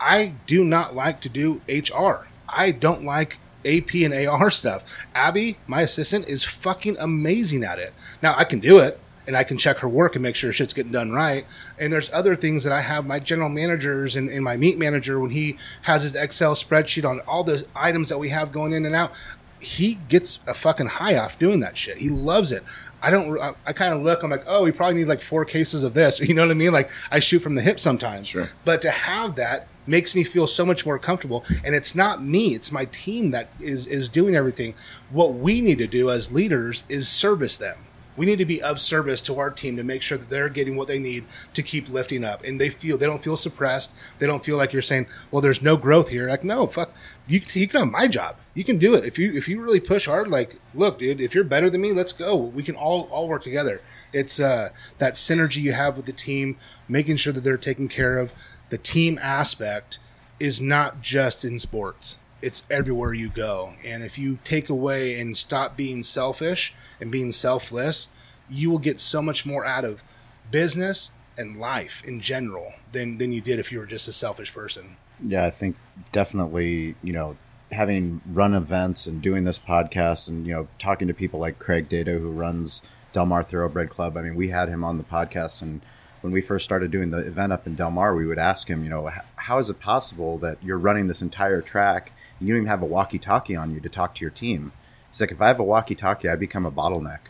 [0.00, 2.26] I do not like to do HR.
[2.48, 4.84] I don't like AP and AR stuff.
[5.14, 7.92] Abby, my assistant, is fucking amazing at it.
[8.22, 10.72] Now I can do it and I can check her work and make sure shit's
[10.72, 11.46] getting done right.
[11.78, 15.18] And there's other things that I have my general managers and, and my meat manager
[15.18, 18.86] when he has his Excel spreadsheet on all the items that we have going in
[18.86, 19.12] and out.
[19.60, 21.98] He gets a fucking high off doing that shit.
[21.98, 22.62] He loves it.
[23.02, 23.38] I don't.
[23.38, 24.22] I, I kind of look.
[24.22, 26.20] I'm like, oh, we probably need like four cases of this.
[26.26, 26.72] You know what I mean?
[26.72, 28.28] Like I shoot from the hip sometimes.
[28.28, 28.48] Sure.
[28.64, 31.44] But to have that makes me feel so much more comfortable.
[31.64, 34.74] And it's not me; it's my team that is is doing everything.
[35.10, 37.85] What we need to do as leaders is service them.
[38.16, 40.76] We need to be of service to our team to make sure that they're getting
[40.76, 41.24] what they need
[41.54, 43.94] to keep lifting up, and they feel they don't feel suppressed.
[44.18, 46.92] They don't feel like you're saying, "Well, there's no growth here." Like, no, fuck,
[47.26, 48.36] you you can have my job.
[48.54, 50.28] You can do it if you if you really push hard.
[50.28, 52.36] Like, look, dude, if you're better than me, let's go.
[52.36, 53.80] We can all all work together.
[54.12, 56.56] It's uh, that synergy you have with the team,
[56.88, 58.32] making sure that they're taken care of.
[58.70, 59.98] The team aspect
[60.40, 63.72] is not just in sports it's everywhere you go.
[63.84, 68.08] And if you take away and stop being selfish and being selfless,
[68.48, 70.04] you will get so much more out of
[70.50, 74.54] business and life in general than, than you did if you were just a selfish
[74.54, 74.96] person.
[75.20, 75.76] Yeah, I think
[76.12, 77.36] definitely, you know,
[77.72, 81.88] having run events and doing this podcast and, you know, talking to people like Craig
[81.88, 84.16] Dado who runs Del Mar Thoroughbred Club.
[84.16, 85.62] I mean, we had him on the podcast.
[85.62, 85.80] And
[86.20, 88.84] when we first started doing the event up in Del Mar, we would ask him,
[88.84, 92.68] you know, how is it possible that you're running this entire track you don't even
[92.68, 94.72] have a walkie talkie on you to talk to your team?
[95.10, 97.20] He's like, if I have a walkie talkie, I become a bottleneck.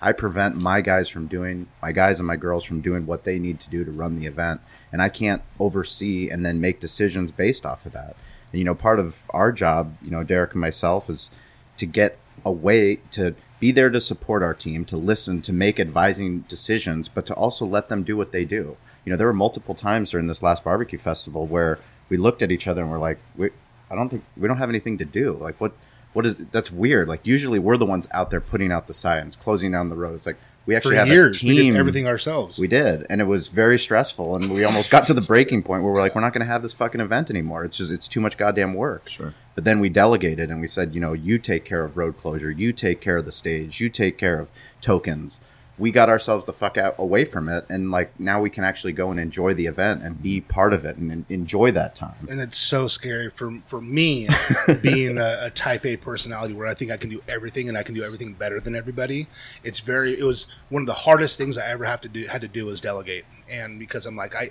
[0.00, 3.38] I prevent my guys from doing my guys and my girls from doing what they
[3.38, 4.60] need to do to run the event,
[4.92, 8.16] and I can't oversee and then make decisions based off of that.
[8.52, 11.30] And, you know, part of our job, you know, Derek and myself, is
[11.78, 15.80] to get a way to be there to support our team, to listen, to make
[15.80, 18.76] advising decisions, but to also let them do what they do.
[19.04, 22.52] You know, there were multiple times during this last barbecue festival where we looked at
[22.52, 23.50] each other and we're like, we,
[23.90, 25.32] I don't think we don't have anything to do.
[25.34, 25.72] Like, what?
[26.12, 27.08] What is that's weird?
[27.08, 30.14] Like, usually we're the ones out there putting out the signs, closing down the road.
[30.14, 31.48] It's like we For actually have years, a team.
[31.56, 32.58] we did everything ourselves.
[32.58, 35.82] We did, and it was very stressful, and we almost got to the breaking point
[35.82, 37.64] where we're like, we're not going to have this fucking event anymore.
[37.64, 39.10] It's just it's too much goddamn work.
[39.10, 39.34] Sure.
[39.54, 42.50] But then we delegated and we said, you know, you take care of road closure,
[42.50, 44.48] you take care of the stage, you take care of
[44.80, 45.40] tokens.
[45.78, 48.92] We got ourselves the fuck out away from it, and like now we can actually
[48.92, 52.26] go and enjoy the event and be part of it and, en- enjoy that time.
[52.30, 54.26] and it's so scary for for me
[54.82, 57.82] being a, a type A personality where I think I can do everything and I
[57.82, 59.28] can do everything better than everybody.
[59.62, 62.40] It's very it was one of the hardest things I ever have to do had
[62.40, 63.26] to do was delegate.
[63.48, 64.50] And because I'm like I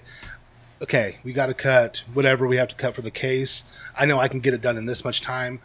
[0.82, 3.64] okay, we got to cut whatever we have to cut for the case.
[3.98, 5.62] I know I can get it done in this much time.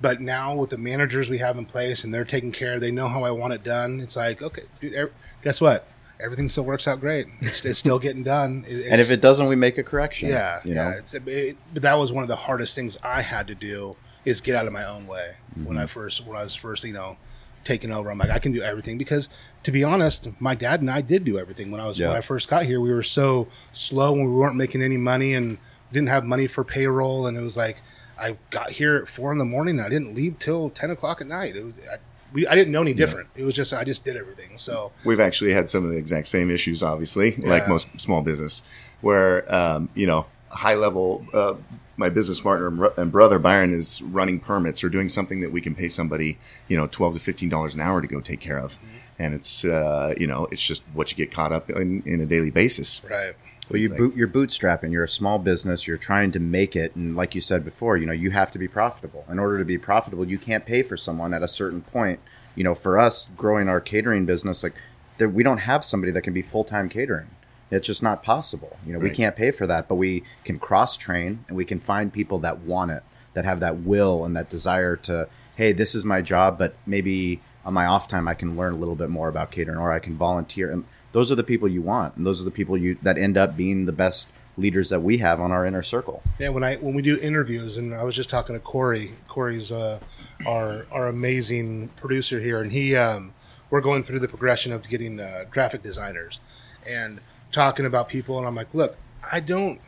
[0.00, 3.08] But now with the managers we have in place and they're taking care, they know
[3.08, 4.00] how I want it done.
[4.00, 5.10] It's like, okay, dude,
[5.42, 5.86] guess what?
[6.18, 7.26] Everything still works out great.
[7.40, 8.64] It's, it's still getting done.
[8.68, 10.28] It- and if it doesn't, we make a correction.
[10.28, 10.90] yeah, you yeah.
[10.92, 14.40] It's it, but that was one of the hardest things I had to do is
[14.40, 15.86] get out of my own way when I mm-hmm.
[15.88, 17.16] first when I was first you know
[17.64, 18.10] taking over.
[18.10, 19.28] I'm like I can do everything because
[19.62, 22.08] to be honest, my dad and I did do everything when I was Yeah.
[22.08, 22.80] when I first got here.
[22.80, 25.58] We were so slow and we weren't making any money and
[25.92, 27.82] didn't have money for payroll, and it was like
[28.18, 29.78] I got here at four in the morning.
[29.78, 31.56] And I didn't leave till ten o'clock at night.
[31.56, 31.96] It was, I,
[32.32, 33.30] we, I didn't know any different.
[33.34, 34.58] It was just I just did everything.
[34.58, 38.62] So We've actually had some of the exact same issues, obviously, like most small business,
[39.00, 41.26] where um, you know high level.
[41.32, 41.54] Uh,
[41.98, 45.74] my business partner and brother Byron is running permits or doing something that we can
[45.74, 48.76] pay somebody, you know, twelve to fifteen dollars an hour to go take care of,
[49.18, 52.26] and it's uh, you know it's just what you get caught up in, in a
[52.26, 53.00] daily basis.
[53.08, 53.34] right,
[53.68, 54.92] Well, you It's boot, you're bootstrapping.
[54.92, 55.86] You're a small business.
[55.86, 58.58] You're trying to make it, and like you said before, you know you have to
[58.58, 59.24] be profitable.
[59.28, 62.20] In order to be profitable, you can't pay for someone at a certain point.
[62.54, 64.74] You know, for us growing our catering business, like
[65.18, 67.28] there, we don't have somebody that can be full time catering.
[67.70, 68.76] It's just not possible.
[68.86, 71.80] You know, we can't pay for that, but we can cross train and we can
[71.80, 73.02] find people that want it,
[73.34, 77.40] that have that will and that desire to, hey, this is my job, but maybe
[77.64, 79.98] on my off time I can learn a little bit more about catering or I
[79.98, 80.70] can volunteer.
[80.70, 80.84] And
[81.16, 83.56] those are the people you want, and those are the people you that end up
[83.56, 86.22] being the best leaders that we have on our inner circle.
[86.38, 89.14] Yeah, when I when we do interviews, and I was just talking to Corey.
[89.26, 89.98] Corey's uh,
[90.46, 93.32] our our amazing producer here, and he um,
[93.70, 96.38] we're going through the progression of getting uh, graphic designers,
[96.86, 98.98] and talking about people, and I'm like, look,
[99.32, 99.80] I don't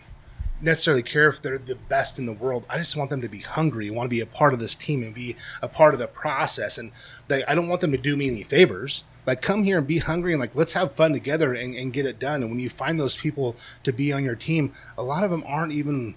[0.63, 2.65] necessarily care if they're the best in the world.
[2.71, 5.03] I just want them to be hungry, want to be a part of this team,
[5.03, 6.79] and be a part of the process.
[6.79, 6.91] And
[7.29, 9.05] they, I don't want them to do me any favors.
[9.29, 12.07] Like, come here and be hungry, and like, let's have fun together and, and get
[12.07, 12.41] it done.
[12.41, 15.45] And when you find those people to be on your team, a lot of them
[15.47, 16.15] aren't even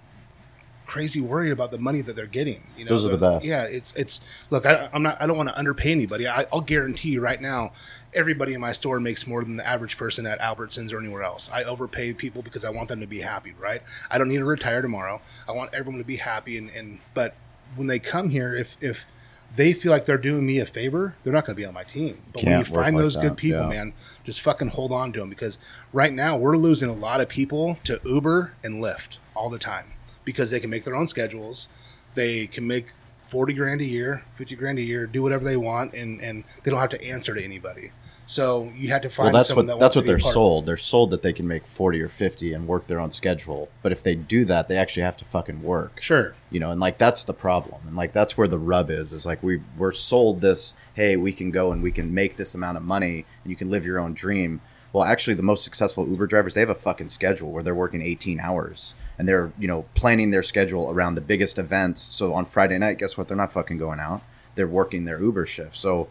[0.85, 2.63] crazy worried about the money that they're getting.
[2.77, 3.45] You know, Those are the best.
[3.45, 4.21] Yeah, it's it's.
[4.49, 5.21] Look, I, I'm not.
[5.21, 6.25] I don't want to underpay anybody.
[6.25, 7.73] I, I'll guarantee you right now,
[8.13, 11.49] everybody in my store makes more than the average person at Albertsons or anywhere else.
[11.51, 13.53] I overpay people because I want them to be happy.
[13.59, 13.81] Right?
[14.09, 15.21] I don't need to retire tomorrow.
[15.49, 16.57] I want everyone to be happy.
[16.57, 17.35] And, and but
[17.75, 19.05] when they come here, if if
[19.55, 21.83] they feel like they're doing me a favor, they're not going to be on my
[21.83, 22.17] team.
[22.33, 23.69] But when Can't you find like those that, good people, yeah.
[23.69, 25.59] man, just fucking hold on to them because
[25.91, 29.93] right now we're losing a lot of people to Uber and Lyft all the time
[30.23, 31.67] because they can make their own schedules.
[32.15, 32.87] They can make
[33.27, 36.71] 40 grand a year, 50 grand a year, do whatever they want, and, and they
[36.71, 37.91] don't have to answer to anybody.
[38.25, 40.65] So you had to find Well, that's someone what that that's what they're sold.
[40.65, 43.69] They're sold that they can make forty or fifty and work their own schedule.
[43.81, 46.01] But if they do that, they actually have to fucking work.
[46.01, 46.33] Sure.
[46.49, 49.25] you know and like that's the problem and like that's where the rub is is
[49.25, 52.77] like we we're sold this hey we can go and we can make this amount
[52.77, 54.59] of money and you can live your own dream
[54.93, 58.01] well actually the most successful uber drivers they have a fucking schedule where they're working
[58.01, 62.45] 18 hours and they're you know planning their schedule around the biggest events so on
[62.45, 64.21] friday night guess what they're not fucking going out
[64.55, 66.07] they're working their uber shift so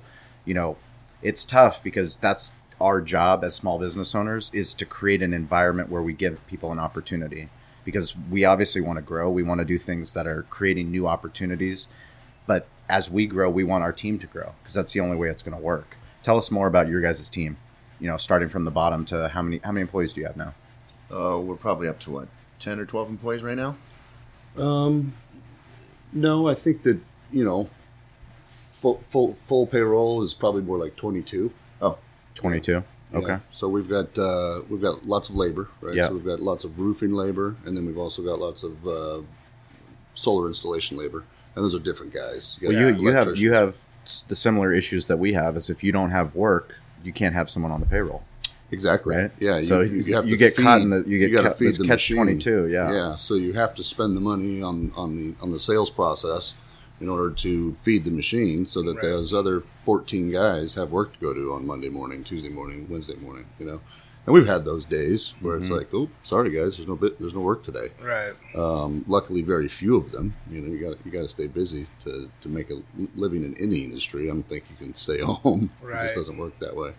[0.46, 0.76] you know
[1.22, 5.90] it's tough because that's our job as small business owners is to create an environment
[5.90, 7.48] where we give people an opportunity
[7.84, 9.30] because we obviously want to grow.
[9.30, 11.88] We want to do things that are creating new opportunities.
[12.46, 15.28] But as we grow we want our team to grow because that's the only way
[15.28, 15.96] it's going to work.
[16.22, 17.56] Tell us more about your guys' team
[18.00, 20.36] you know starting from the bottom to how many how many employees do you have
[20.36, 20.54] now?
[21.12, 22.28] Uh, we're probably up to what
[22.58, 23.76] ten or twelve employees right now.
[24.56, 25.12] Um,
[26.12, 26.98] no, I think that
[27.30, 27.68] you know,
[28.80, 31.52] full full full payroll is probably more like twenty two.
[31.82, 31.96] Oh,
[32.34, 32.82] 22
[33.14, 35.96] okay So we've got uh, we've got lots of labor, right?
[35.96, 36.06] Yeah.
[36.08, 39.20] So we've got lots of roofing labor, and then we've also got lots of uh,
[40.14, 42.58] solar installation labor, and those are different guys.
[42.62, 43.76] well you you have you have
[44.28, 47.48] the similar issues that we have is if you don't have work you can't have
[47.50, 48.22] someone on the payroll
[48.70, 49.30] exactly right?
[49.40, 51.54] Yeah, So you, you- have you get feed, caught in the- you get gotta ca-
[51.56, 52.16] feed the catch machine.
[52.16, 52.92] 22, yeah.
[52.92, 53.16] yeah.
[53.16, 56.54] So you have to spend the money on on the on the sales process
[57.00, 59.02] in order to feed the machine, so that Right.
[59.02, 63.16] those other fourteen guys have work to go to on Monday morning, Tuesday morning, Wednesday
[63.16, 63.46] morning.
[63.58, 63.80] You know,
[64.26, 65.62] and we've had those days where Mm-hmm.
[65.62, 67.88] it's like, oh, sorry guys, there's no bit, there's no work today.
[68.02, 68.32] Right.
[68.54, 70.34] Um, luckily, very few of them.
[70.50, 72.82] You know, you got you got to stay busy to, to make a
[73.16, 74.24] living in any industry.
[74.24, 75.70] I don't think you can stay home.
[75.82, 76.00] Right.
[76.00, 76.92] It just doesn't work that way.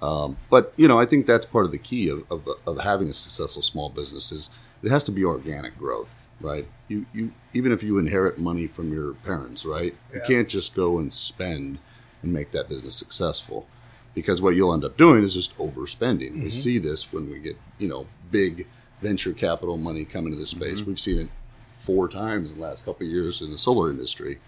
[0.00, 3.08] Um, but you know, I think that's part of the key of, of, of having
[3.08, 4.48] a successful small business is
[4.80, 6.66] it has to be organic growth, right?
[6.88, 9.94] You you even if you inherit money from your parents, right?
[10.14, 11.78] You can't just go and spend
[12.22, 13.66] and make that business successful
[14.14, 16.32] because what you'll end up doing is just overspending.
[16.32, 16.48] We mm-hmm.
[16.48, 18.66] see this when we get you know big
[19.00, 20.80] venture capital money coming to this space.
[20.80, 20.90] Mm-hmm.
[20.90, 21.28] We've seen it
[21.70, 24.40] four times in the last couple of years in the solar industry,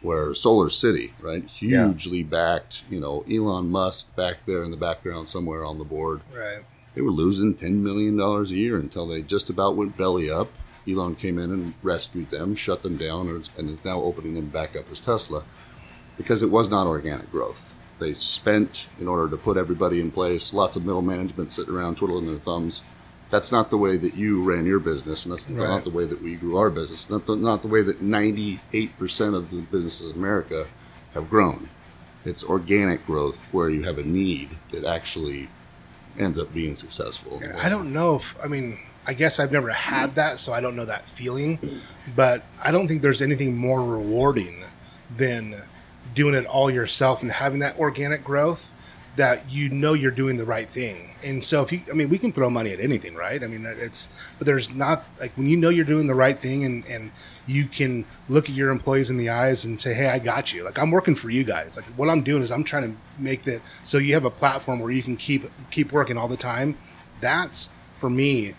[0.00, 1.88] where Solar City, right, Yeah.
[1.88, 2.84] hugely backed.
[2.88, 6.20] You know, Elon Musk back there in the background somewhere on the board.
[6.34, 6.60] Right.
[6.94, 10.50] They were losing ten million dollars a year until they just about went belly up.
[10.88, 14.46] Elon came in and rescued them, shut them down, and and is now opening them
[14.48, 15.44] back up as Tesla
[16.16, 17.74] because it was not organic growth.
[17.98, 20.54] They spent in order to put everybody in place.
[20.54, 22.82] Lots of middle management sitting around twiddling their thumbs.
[23.30, 25.68] That's not the way that you ran your business, and that's Right.
[25.68, 27.10] not the way that we grew our business.
[27.10, 30.66] Not the, not the way that ninety-eight percent of the businesses in America
[31.14, 31.68] have grown.
[32.24, 35.48] It's organic growth where you have a need that actually
[36.18, 37.40] ends up being successful.
[37.58, 38.78] I don't know if I mean
[39.08, 41.58] I guess I've never had that, so I don't know that feeling.
[42.14, 44.64] But I don't think there's anything more rewarding
[45.16, 45.54] than
[46.14, 48.70] doing it all yourself and having that organic growth
[49.16, 51.16] that you know you're doing the right thing.
[51.24, 53.42] And so if you, I mean, we can throw money at anything, right?
[53.42, 56.64] I mean, it's, but there's not like when you know you're doing the right thing
[56.64, 57.10] and, and
[57.46, 60.64] you can look at your employees in the eyes and say, Hey, I got you.
[60.64, 61.76] Like I'm working for you guys.
[61.76, 64.80] Like what I'm doing is I'm trying to make that so you have a platform
[64.80, 66.76] where you can keep, keep working all the time.
[67.20, 68.54] That's for me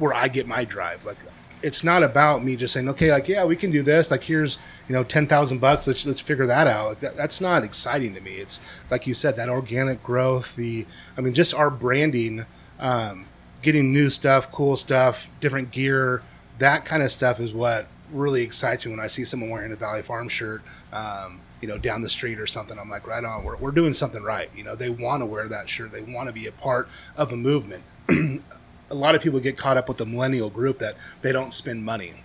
[0.00, 1.04] where I get my drive.
[1.04, 1.18] Like
[1.62, 4.10] it's not about me just saying, okay, like yeah, we can do this.
[4.10, 5.86] Like here's you know ten thousand bucks.
[5.86, 6.88] Let's let's figure that out.
[6.88, 8.32] Like that, that's not exciting to me.
[8.32, 10.56] It's like you said, that organic growth.
[10.56, 10.86] The
[11.16, 12.46] I mean, just our branding,
[12.78, 13.28] um,
[13.62, 16.22] getting new stuff, cool stuff, different gear.
[16.58, 19.76] That kind of stuff is what really excites me when I see someone wearing a
[19.76, 20.62] Valley Farm shirt.
[20.92, 22.78] Um, you know, down the street or something.
[22.78, 23.44] I'm like, right on.
[23.44, 24.48] We're, we're doing something right.
[24.56, 25.92] You know, they want to wear that shirt.
[25.92, 26.88] They want to be a part
[27.18, 27.84] of a movement.
[28.90, 31.84] a lot of people get caught up with the millennial group that they don't spend
[31.84, 32.24] money.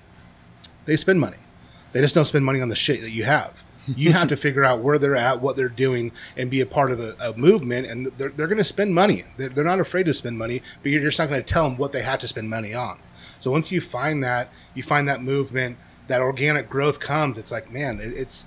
[0.86, 1.38] They spend money.
[1.92, 3.64] They just don't spend money on the shit that you have.
[3.88, 6.92] You have to figure out where they're at, what they're doing, and be a part
[6.92, 7.88] of a, a movement.
[7.88, 9.24] And they're, they're going to spend money.
[9.38, 11.78] They're, they're, not afraid to spend money, but you're just not going to tell them
[11.78, 13.00] what they have to spend money on.
[13.40, 17.38] So once you find that, you find that movement, that organic growth comes.
[17.38, 18.46] It's like, man, it, it's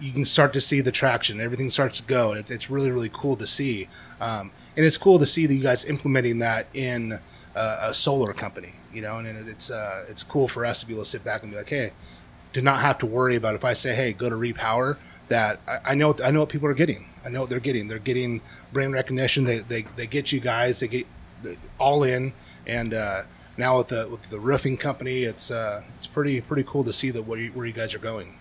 [0.00, 1.40] you can start to see the traction.
[1.40, 2.32] Everything starts to go.
[2.32, 3.88] It's, it's really, really cool to see.
[4.20, 7.18] Um, and it's cool to see that you guys implementing that in
[7.58, 11.04] a solar company, you know, and it's uh, it's cool for us to be able
[11.04, 11.92] to sit back and be like, hey,
[12.52, 14.96] do not have to worry about if I say, hey, go to Repower,
[15.28, 17.08] that I, I know I know what people are getting.
[17.24, 17.88] I know what they're getting.
[17.88, 18.40] They're getting
[18.72, 19.44] brand recognition.
[19.44, 20.80] They they, they get you guys.
[20.80, 21.06] They get
[21.78, 22.32] all in,
[22.66, 23.22] and uh,
[23.56, 27.10] now with the with the roofing company, it's uh, it's pretty pretty cool to see
[27.10, 28.38] that where you, where you guys are going.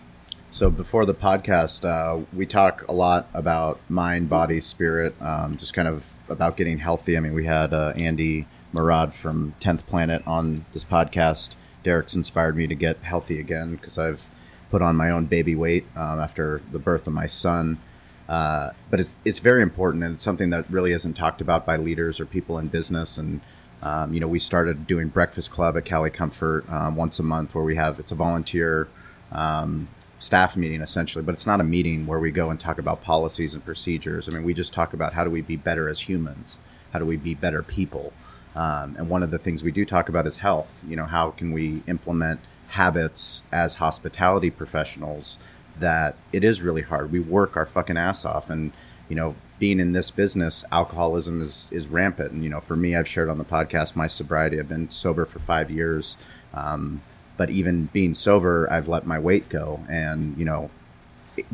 [0.49, 5.73] So before the podcast, uh, we talk a lot about mind, body, spirit, um, just
[5.73, 7.17] kind of about getting healthy.
[7.17, 11.55] I mean, we had uh, Andy Murad from 10th Planet on this podcast.
[11.83, 14.27] Derek's inspired me to get healthy again because I've
[14.69, 17.79] put on my own baby weight um, after the birth of my son.
[18.27, 21.77] Uh, but it's, it's very important and it's something that really isn't talked about by
[21.77, 23.17] leaders or people in business.
[23.17, 23.39] And,
[23.81, 27.55] um, you know, we started doing Breakfast Club at Cali Comfort um, once a month
[27.55, 28.89] where we have, it's a volunteer
[29.31, 29.87] um,
[30.19, 33.53] staff meeting essentially, but it's not a meeting where we go and talk about policies
[33.53, 34.27] and procedures.
[34.27, 36.59] I mean, we just talk about how do we be better as humans?
[36.91, 38.11] How do we be better people?
[38.57, 40.83] Um, and one of the things we do talk about is health.
[40.87, 42.39] You know, how can we implement
[42.69, 45.37] habits as hospitality professionals
[45.79, 47.11] that it is really hard.
[47.11, 48.71] We work our fucking ass off, and
[49.09, 52.31] you know, being in this business, alcoholism is is rampant.
[52.31, 54.59] And you know, for me, I've shared on the podcast my sobriety.
[54.59, 56.17] I've been sober for five years,
[56.53, 57.01] um,
[57.37, 60.69] but even being sober, I've let my weight go, and you know,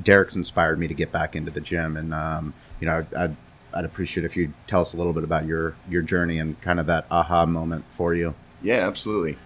[0.02, 3.36] Derek's inspired me to get back into the gym, and um, you know, I, I'd
[3.74, 6.80] I'd appreciate if you tell us a little bit about your your journey and kind
[6.80, 8.34] of that aha moment for you.
[8.62, 9.38] Yeah, absolutely.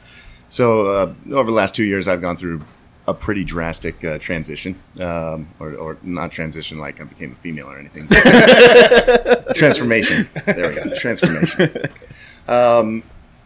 [0.47, 2.61] So uh, over the last two years, I've gone through
[3.07, 7.69] a pretty drastic uh, transition, um, or, or, not transition like I became a female
[7.69, 8.07] or anything.
[9.55, 10.29] transformation.
[10.45, 10.95] There we go.
[10.95, 11.71] Transformation.
[12.49, 13.03] Um,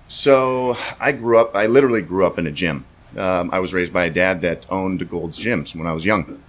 [0.07, 1.55] so I grew up.
[1.55, 2.85] I literally grew up in a gym.
[3.17, 6.41] Um, I was raised by a dad that owned Gold's Gyms when I was young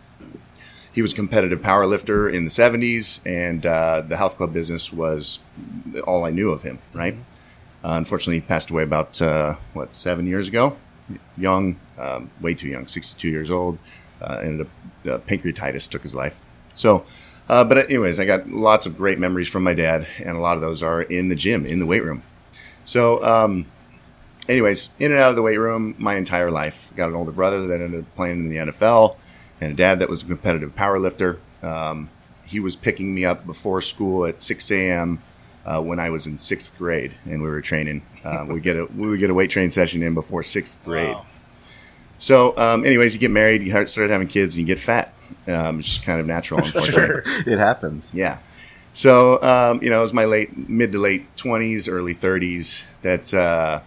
[0.92, 4.92] he was a competitive power lifter in the 70s, and uh, the health club business
[4.92, 5.38] was
[6.06, 7.14] all I knew of him, right?
[7.14, 7.86] Mm-hmm.
[7.86, 10.76] Uh, unfortunately, he passed away about, uh, what, seven years ago?
[11.36, 13.78] Young, um, way too young, 62 years old.
[14.20, 16.44] Uh, ended up, uh, pancreatitis took his life.
[16.74, 17.04] So,
[17.48, 20.54] uh, but anyways, I got lots of great memories from my dad, and a lot
[20.54, 22.22] of those are in the gym, in the weight room.
[22.84, 23.66] So, um,
[24.48, 26.92] anyways, in and out of the weight room my entire life.
[26.96, 29.16] Got an older brother that ended up playing in the NFL
[29.62, 31.38] and a dad that was a competitive power lifter.
[31.62, 32.10] Um,
[32.44, 35.22] he was picking me up before school at 6 a.m.
[35.64, 38.02] Uh, when I was in sixth grade and we were training.
[38.24, 41.14] Uh, we get a we would get a weight training session in before sixth grade.
[41.14, 41.26] Wow.
[42.18, 45.14] So, um, anyways, you get married, you start having kids, and you get fat.
[45.46, 47.22] Um, it's just kind of natural, unfortunately.
[47.24, 47.52] sure.
[47.52, 48.12] It happens.
[48.12, 48.38] Yeah.
[48.92, 53.32] So, um, you know, it was my late mid to late twenties, early thirties that
[53.32, 53.82] uh,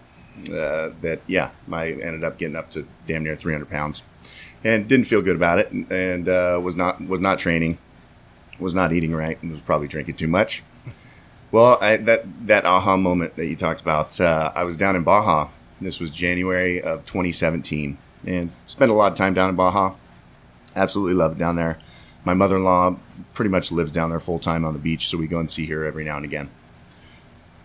[0.50, 4.02] uh, that yeah, I ended up getting up to damn near 300 pounds
[4.66, 7.78] and didn't feel good about it, and, uh, was not was not training,
[8.58, 10.64] was not eating right, and was probably drinking too much.
[11.52, 15.04] Well, I, that that aha moment that you talked about, uh, I was down in
[15.04, 15.48] Baja.
[15.80, 17.96] This was January of 2017,
[18.26, 19.94] and spent a lot of time down in Baja.
[20.74, 21.78] Absolutely love it down there.
[22.24, 22.96] My mother-in-law
[23.34, 25.66] pretty much lives down there full time on the beach, so we go and see
[25.66, 26.50] her every now and again.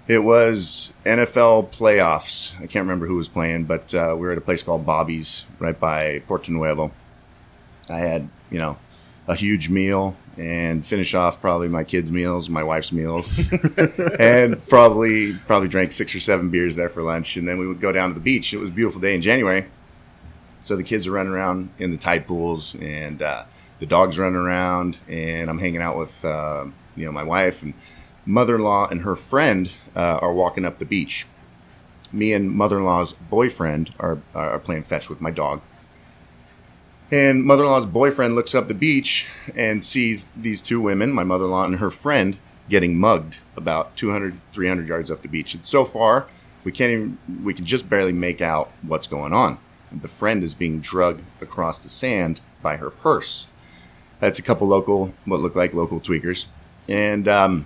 [0.08, 2.56] It was NFL playoffs.
[2.56, 5.46] I can't remember who was playing, but uh, we were at a place called Bobby's
[5.60, 6.92] right by Puerto Nuevo.
[7.90, 8.78] I had, you know,
[9.28, 13.38] a huge meal and finish off probably my kids' meals, my wife's meals,
[14.20, 17.36] and probably probably drank six or seven beers there for lunch.
[17.38, 18.54] And then we would go down to the beach.
[18.54, 19.66] It was a beautiful day in January,
[20.62, 23.44] so the kids are running around in the tide pools, and uh,
[23.80, 27.74] the dogs running around, and I'm hanging out with uh, you know my wife and
[28.26, 31.26] mother-in-law and her friend uh, are walking up the beach.
[32.12, 35.62] Me and mother-in-law's boyfriend are are playing fetch with my dog.
[37.12, 41.76] And mother-in-law's boyfriend looks up the beach and sees these two women, my mother-in-law and
[41.80, 42.38] her friend,
[42.70, 45.54] getting mugged about 200, 300 yards up the beach.
[45.54, 46.28] And so far,
[46.64, 49.58] we can't even, we can just barely make out what's going on.
[49.92, 53.48] The friend is being drugged across the sand by her purse.
[54.20, 56.46] That's a couple local, what look like local tweakers.
[56.88, 57.66] And um,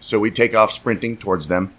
[0.00, 1.72] so we take off sprinting towards them.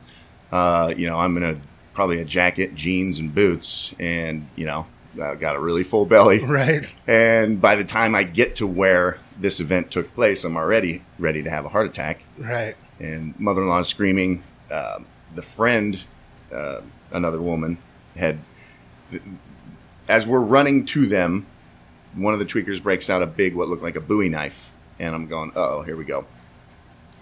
[0.51, 1.59] Uh, you know, I'm in a
[1.93, 4.87] probably a jacket, jeans, and boots, and you know,
[5.21, 6.39] I got a really full belly.
[6.45, 6.93] Right.
[7.07, 11.43] And by the time I get to where this event took place, I'm already ready
[11.43, 12.23] to have a heart attack.
[12.37, 12.75] Right.
[12.99, 14.43] And mother-in-law is screaming.
[14.69, 14.99] Uh,
[15.33, 16.03] the friend,
[16.53, 17.77] uh, another woman,
[18.15, 18.39] had.
[20.07, 21.45] As we're running to them,
[22.13, 25.15] one of the tweakers breaks out a big, what looked like a Bowie knife, and
[25.15, 26.25] I'm going, "Oh, here we go."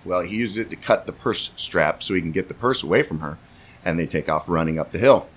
[0.09, 2.81] Well, he used it to cut the purse strap so he can get the purse
[2.81, 3.37] away from her,
[3.85, 5.29] and they take off running up the hill.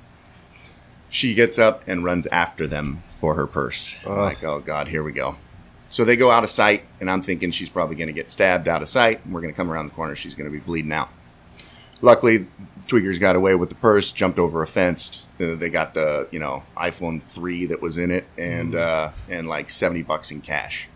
[1.11, 3.99] She gets up and runs after them for her purse.
[4.07, 5.37] I'm like, oh god, here we go.
[5.91, 8.66] So they go out of sight, and I'm thinking she's probably going to get stabbed
[8.66, 9.23] out of sight.
[9.23, 10.16] And we're going to come around the corner.
[10.16, 11.11] She's going to be bleeding out.
[12.01, 12.47] Luckily,
[12.87, 15.27] Tweakers got away with the purse, jumped over a fence.
[15.39, 19.47] Uh, they got the you know iPhone three that was in it, and uh, and
[19.47, 20.89] like seventy bucks in cash.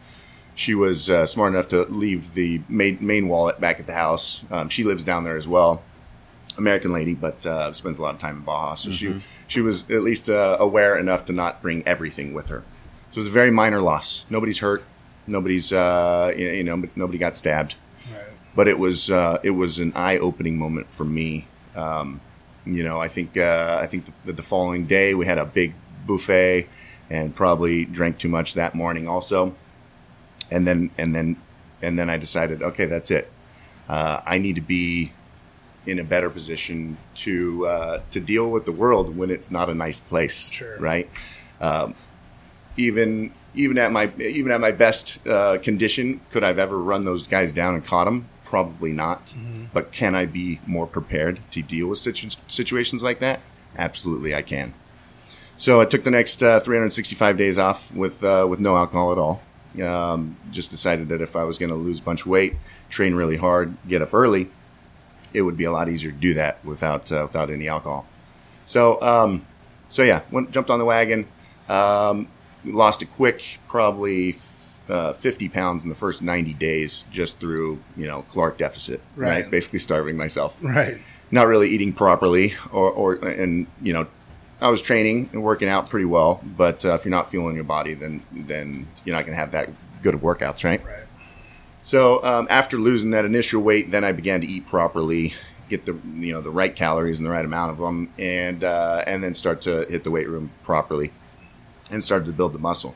[0.56, 4.42] She was uh, smart enough to leave the main, main wallet back at the house.
[4.50, 5.82] Um, she lives down there as well.
[6.56, 8.74] American lady, but uh, spends a lot of time in Baja.
[8.74, 12.64] So she she was at least uh, aware enough to not bring everything with her.
[13.10, 14.24] So it was a very minor loss.
[14.30, 14.82] Nobody's hurt.
[15.26, 17.74] Nobody's uh, you know nobody got stabbed.
[18.10, 18.22] Right.
[18.54, 21.46] But it was uh, it was an eye opening moment for me.
[21.74, 22.22] Um,
[22.64, 25.74] you know, I think uh, I think that the following day we had a big
[26.06, 26.68] buffet
[27.10, 29.54] and probably drank too much that morning also.
[30.50, 31.36] And then and then
[31.82, 33.30] and then I decided, okay, that's it.
[33.88, 35.12] Uh, I need to be
[35.86, 39.74] in a better position to uh, to deal with the world when it's not a
[39.74, 40.76] nice place, Sure.
[40.78, 41.08] right?
[41.60, 41.94] Um,
[42.76, 47.26] even even at my even at my best uh, condition, could I've ever run those
[47.26, 48.28] guys down and caught them?
[48.44, 49.34] Probably not.
[49.72, 53.40] But can I be more prepared to deal with situ- situations like that?
[53.76, 54.72] Absolutely, I can.
[55.56, 59.18] So I took the next uh, 365 days off with uh, with no alcohol at
[59.18, 59.42] all.
[59.82, 62.54] Um, just decided that if I was going to lose a bunch of weight,
[62.88, 64.48] train really hard, get up early,
[65.34, 68.06] it would be a lot easier to do that without uh, without any alcohol.
[68.64, 69.46] So um,
[69.88, 71.28] so yeah, went, jumped on the wagon.
[71.68, 72.28] Um,
[72.64, 74.36] lost a quick, probably
[74.88, 79.42] uh, 50 pounds in the first 90 days just through you know caloric deficit, right?
[79.42, 79.50] Right.
[79.50, 80.96] Basically starving myself Right.
[81.30, 84.06] not really eating properly or, or and you know
[84.60, 87.64] i was training and working out pretty well but uh, if you're not fueling your
[87.64, 89.68] body then then you're not going to have that
[90.02, 90.84] good of workouts right?
[90.84, 91.04] Right.
[91.82, 95.34] so um, after losing that initial weight then i began to eat properly
[95.68, 99.02] get the you know the right calories and the right amount of them and uh,
[99.06, 101.12] and then start to hit the weight room properly
[101.90, 102.94] and started to build the muscle.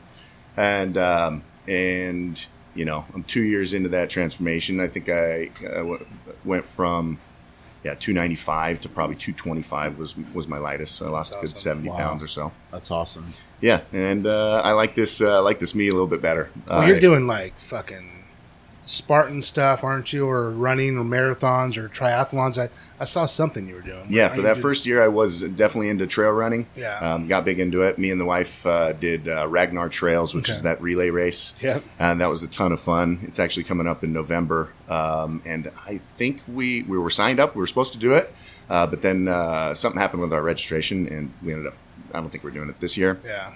[0.57, 4.79] And um, and you know i'm two years into that transformation.
[4.79, 6.05] I think i, I w-
[6.45, 7.19] went from
[7.83, 11.89] yeah 295 to probably 225 was was my lightest so i lost a good 70
[11.89, 11.97] Wow.
[11.97, 13.25] pounds or so That's awesome.
[13.59, 16.49] yeah and uh, i like this uh, I like this me a little bit better
[16.69, 18.20] Well, Uh, you're doing like fucking
[18.85, 20.27] Spartan stuff, aren't you?
[20.27, 22.57] Or running or marathons or triathlons.
[22.57, 22.69] I,
[22.99, 24.05] I saw something you were doing.
[24.09, 26.67] Yeah, for that first year, I was definitely into trail running.
[26.75, 26.97] Yeah.
[26.99, 27.97] um, got big into it.
[27.97, 30.53] Me and the wife uh, did uh, Ragnar Trails, which Okay.
[30.57, 31.53] is that relay race.
[31.61, 31.83] Yep.
[31.99, 33.19] and that was a ton of fun.
[33.23, 37.55] It's actually coming up in November, um, and I think we we were signed up.
[37.55, 38.33] We were supposed to do it,
[38.69, 41.75] uh, but then uh, something happened with our registration, and we ended up.
[42.13, 43.19] I don't think we're doing it this year.
[43.23, 43.53] Yeah.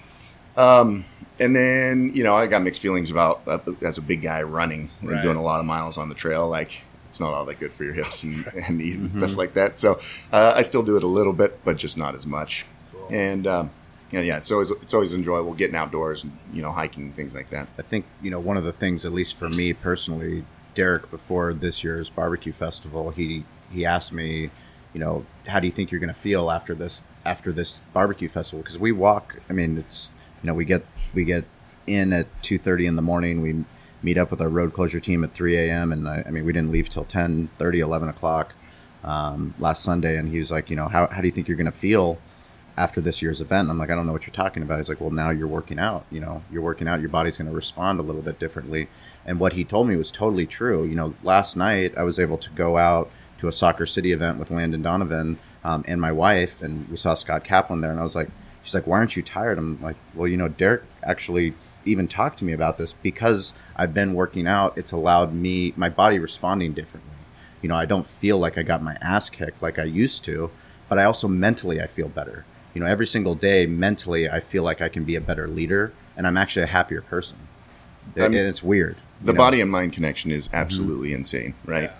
[1.39, 4.89] And then you know, I got mixed feelings about uh, as a big guy running
[5.01, 5.21] and Right.
[5.23, 6.47] doing a lot of miles on the trail.
[6.47, 9.53] Like it's not all that good for your hips and, and knees and stuff like
[9.53, 9.79] that.
[9.79, 9.99] So
[10.31, 12.65] uh, I still do it a little bit, but just not as much.
[12.91, 13.07] Cool.
[13.11, 13.71] And um,
[14.11, 17.49] yeah, yeah, it's always it's always enjoyable getting outdoors and you know hiking things like
[17.49, 17.67] that.
[17.77, 21.53] I think you know one of the things, at least for me personally, Derek before
[21.53, 24.51] this year's barbecue festival, he he asked me,
[24.93, 28.29] you know, how do you think you're going to feel after this after this barbecue
[28.29, 28.61] festival?
[28.61, 29.37] Because we walk.
[29.49, 30.13] I mean, it's
[30.45, 30.85] you know we get
[31.15, 31.43] we get
[31.87, 33.41] in at two thirty in the morning.
[33.41, 33.65] We
[34.03, 35.91] meet up with our road closure team at three a.m.
[35.91, 38.53] and I, I mean we didn't leave till 10, 30, 11 o'clock
[39.03, 40.17] um, last Sunday.
[40.17, 42.19] And he was like, you know, how how do you think you're going to feel?
[42.77, 43.69] after this year's event.
[43.69, 44.79] I'm like, I don't know what you're talking about.
[44.79, 46.05] He's like, well, now you're working out.
[46.11, 46.99] You know, you're working out.
[46.99, 48.89] Your body's going to respond a little bit differently.
[49.25, 50.83] And what he told me was totally true.
[50.83, 54.39] You know, last night I was able to go out to a Soccer City event
[54.39, 57.91] with Landon Donovan um, and my wife, and we saw Scott Kaplan there.
[57.91, 58.27] And I was like,
[58.65, 59.57] she's like, why aren't you tired?
[59.57, 61.53] I'm like, well, you know, Derek actually
[61.85, 64.75] even talked to me about this because I've been working out.
[64.75, 67.11] It's allowed me my body responding differently.
[67.61, 70.49] You know, I don't feel like I got my ass kicked like I used to,
[70.89, 72.43] but I also mentally I feel better.
[72.73, 75.93] You know, every single day mentally I feel like I can be a better leader
[76.17, 77.37] and I'm actually a happier person.
[78.15, 78.97] It, I'm- and it's weird.
[79.21, 79.37] The you know?
[79.37, 81.83] body and mind connection is absolutely insane, right?
[81.83, 81.95] Yeah.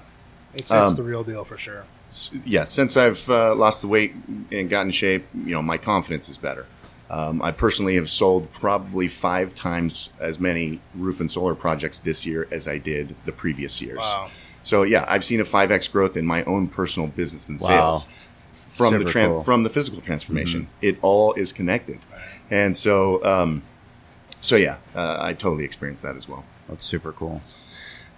[0.54, 1.86] It's, it's Um, the real deal for sure.
[2.10, 4.14] S- yeah, since I've uh, lost the weight
[4.52, 6.66] and gotten in shape, you know, my confidence is better.
[7.10, 12.26] Um, I personally have sold probably five times as many roof and solar projects this
[12.26, 14.00] year as I did the previous years.
[14.00, 14.30] Wow.
[14.64, 17.68] So yeah, I've seen a five x growth in my own personal business and Wow.
[17.68, 18.08] sales
[18.52, 19.44] from the Super tran- cool.
[19.44, 20.68] from the physical transformation.
[20.82, 22.00] It all is connected,
[22.50, 23.62] and so um,
[24.42, 26.44] so yeah, uh, I totally experienced that as well.
[26.68, 27.42] That's super cool.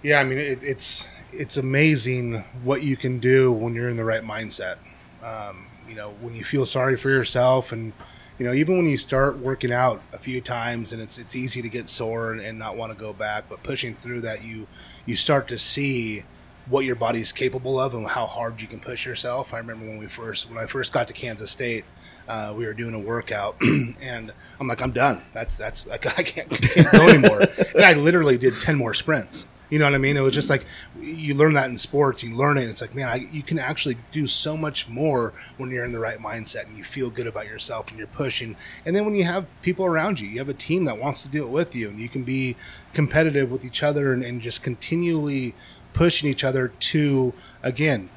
[0.02, 4.04] Yeah, I mean it, it's it's amazing what you can do when you're in the
[4.04, 4.76] right mindset.
[5.22, 7.92] Um, you know, when you feel sorry for yourself, and
[8.38, 11.62] you know, even when you start working out a few times, and it's it's easy
[11.62, 14.66] to get sore and, and not want to go back, but pushing through that, you
[15.06, 16.24] you start to see
[16.68, 19.54] what your body is capable of and how hard you can push yourself.
[19.54, 21.84] I remember when we first when I first got to Kansas State.
[22.28, 25.22] Uh, we were doing a workout, and I'm like, I'm done.
[25.32, 27.40] That's that's like I can't, can't go anymore.
[27.74, 29.46] and I literally did ten more sprints.
[29.70, 30.16] You know what I mean?
[30.16, 30.64] It was just like
[30.98, 32.22] you learn that in sports.
[32.22, 32.64] You learn it.
[32.64, 36.00] It's like, man, I, you can actually do so much more when you're in the
[36.00, 38.56] right mindset and you feel good about yourself and you're pushing.
[38.86, 41.28] And then when you have people around you, you have a team that wants to
[41.28, 42.56] do it with you, and you can be
[42.94, 45.54] competitive with each other and, and just continually
[45.92, 48.10] pushing each other to again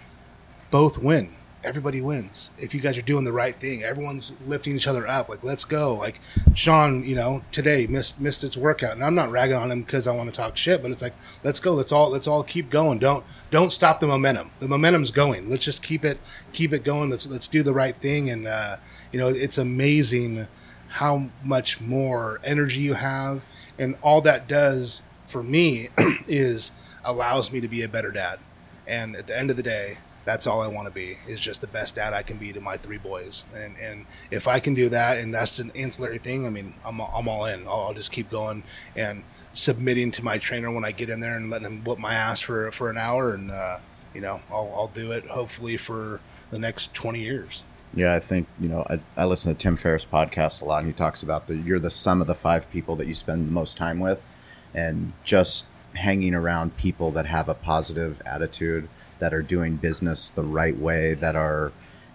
[0.70, 1.36] both win.
[1.64, 3.84] Everybody wins if you guys are doing the right thing.
[3.84, 5.30] Everyone's lifting each other up.
[5.30, 5.94] Like, let's go.
[5.94, 6.20] Like
[6.56, 10.08] Shawn, you know, today missed missed its workout, and I'm not ragging on him because
[10.08, 10.82] I want to talk shit.
[10.82, 11.74] But it's like, let's go.
[11.74, 12.98] Let's all let's all keep going.
[12.98, 14.52] Don't don't stop the momentum.
[14.60, 15.50] The momentum's going.
[15.50, 16.20] Let's just keep it
[16.52, 17.10] keep it going.
[17.10, 18.30] Let's let's do the right thing.
[18.30, 18.78] And uh,
[19.12, 20.48] you know, it's amazing
[20.88, 23.44] how much more energy you have,
[23.78, 25.90] and all that does for me
[26.28, 26.72] is
[27.04, 28.40] allows me to be a better dad.
[28.88, 31.62] And at the end of the day, that's all I want to be is just
[31.62, 33.46] the best dad I can be to my three boys.
[33.56, 37.00] And and if I can do that, and that's an ancillary thing, I mean, I'm
[37.02, 37.68] I'm all in.
[37.68, 38.64] I'll, I'll just keep going
[38.96, 42.14] and submitting to my trainer when I get in there and letting him whip my
[42.14, 43.80] ass for for an hour, and uh,
[44.14, 46.20] you know, I'll I'll do it hopefully for
[46.52, 47.64] the next twenty years.
[47.94, 50.88] Yeah, I think you know I, I listen to Tim Ferriss podcast a lot, and
[50.88, 53.52] he talks about the you're the sum of the five people that you spend the
[53.52, 54.32] most time with,
[54.74, 58.88] and just hanging around people that have a positive attitude,
[59.22, 61.72] that are doing business the right way, that are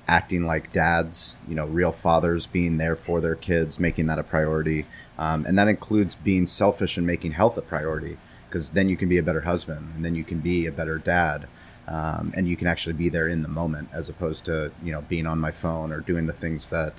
[0.08, 4.22] acting like dads, you know, real fathers, being there for their kids, making that a
[4.22, 4.84] priority,
[5.18, 9.08] um, and that includes being selfish and making health a priority, because then you can
[9.08, 11.46] be a better husband, and then you can be a better dad
[11.88, 15.02] um, and you can actually be there in the moment as opposed to you know
[15.02, 16.92] being on my phone or doing the things that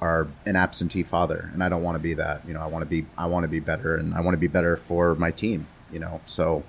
[0.00, 1.50] are an absentee father.
[1.52, 3.44] And i don't want to be that you know i want to be i want
[3.44, 6.20] to be better and i want to be better for my team you know?
[6.26, 6.64] So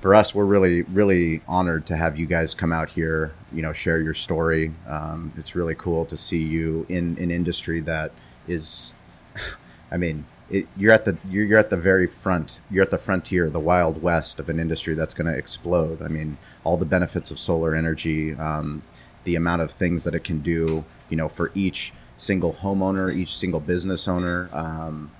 [0.00, 3.72] for us we're really really honored to have you guys come out here you know
[3.72, 4.72] share your story.
[4.88, 8.12] Um, it's really cool to see you in an industry that
[8.48, 8.94] is
[9.90, 12.98] i mean it, you're at the you're, you're at the very front you're at the
[12.98, 16.02] frontier the wild west of an industry that's going to explode.
[16.02, 18.82] I mean all the benefits of solar energy um,
[19.24, 23.36] the amount of things that it can do you know for each single homeowner each
[23.36, 25.10] single business owner um,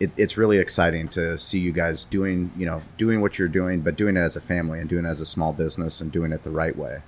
[0.00, 3.80] it, it's really exciting to see you guys doing you know doing what you're doing
[3.80, 6.32] but doing it as a family and doing it as a small business and doing
[6.32, 7.00] it the right way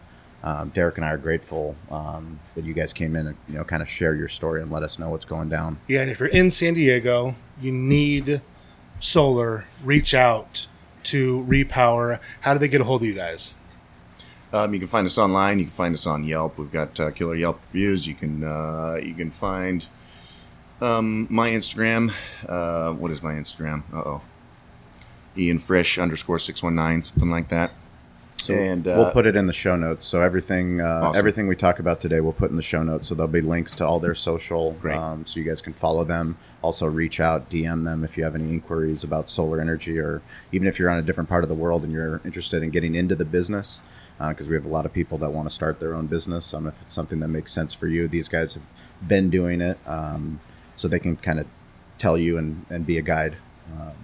[0.47, 3.65] um, Derek and I are grateful um, that you guys came in and you know
[3.65, 5.81] kind of share your story and let us know what's going down.
[5.89, 8.43] Yeah, and if you're in San Diego, you need
[9.01, 9.65] solar.
[9.83, 10.69] Reach out
[11.05, 12.21] to Repower.
[12.43, 13.55] How do they get a hold of you guys?
[14.53, 15.59] Um, you can find us online.
[15.59, 16.59] You can find us on Yelp.
[16.59, 18.07] We've got uh, killer Yelp reviews.
[18.07, 19.87] You can uh, you can find
[20.81, 22.13] um, my Instagram.
[22.49, 23.83] Uh, what is my Instagram?
[23.93, 24.23] Uh oh,
[25.37, 27.73] Ian Frisch underscore six one nine something like that.
[28.37, 30.05] So and uh, we'll put it in the show notes.
[30.05, 31.19] So everything, uh, Awesome.
[31.19, 33.09] everything we talk about today, we'll put in the show notes.
[33.09, 36.37] So there'll be links to all their social, um, so you guys can follow them.
[36.63, 40.23] Also, reach out, DM them if you have any inquiries about solar energy, or
[40.53, 42.95] even if you're on a different part of the world and you're interested in getting
[42.95, 43.81] into the business.
[44.19, 46.55] Because we have a lot of people that want to start their own business.
[46.55, 48.63] Um, if it's something that makes sense for you, these guys have
[49.09, 50.39] been doing it, um,
[50.77, 51.47] so they can kind of
[51.99, 53.37] tell you and, and be a guide.
[53.73, 53.95] Um,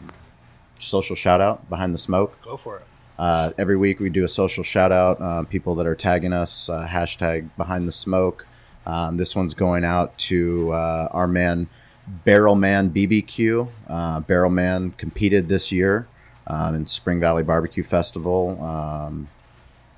[0.81, 2.41] social shout out behind the smoke.
[2.43, 2.83] Go for it.
[3.19, 5.21] Uh, every week we do a social shout out.
[5.21, 8.47] Uh, people that are tagging us, uh, hashtag behind the smoke.
[8.85, 11.69] Um, this one's going out to uh, our man
[12.07, 13.69] Barrel Man BBQ.
[13.89, 16.09] Uh, Barrel Man competed this year
[16.47, 18.61] um, in Spring Valley Barbecue Festival.
[18.63, 19.29] Um,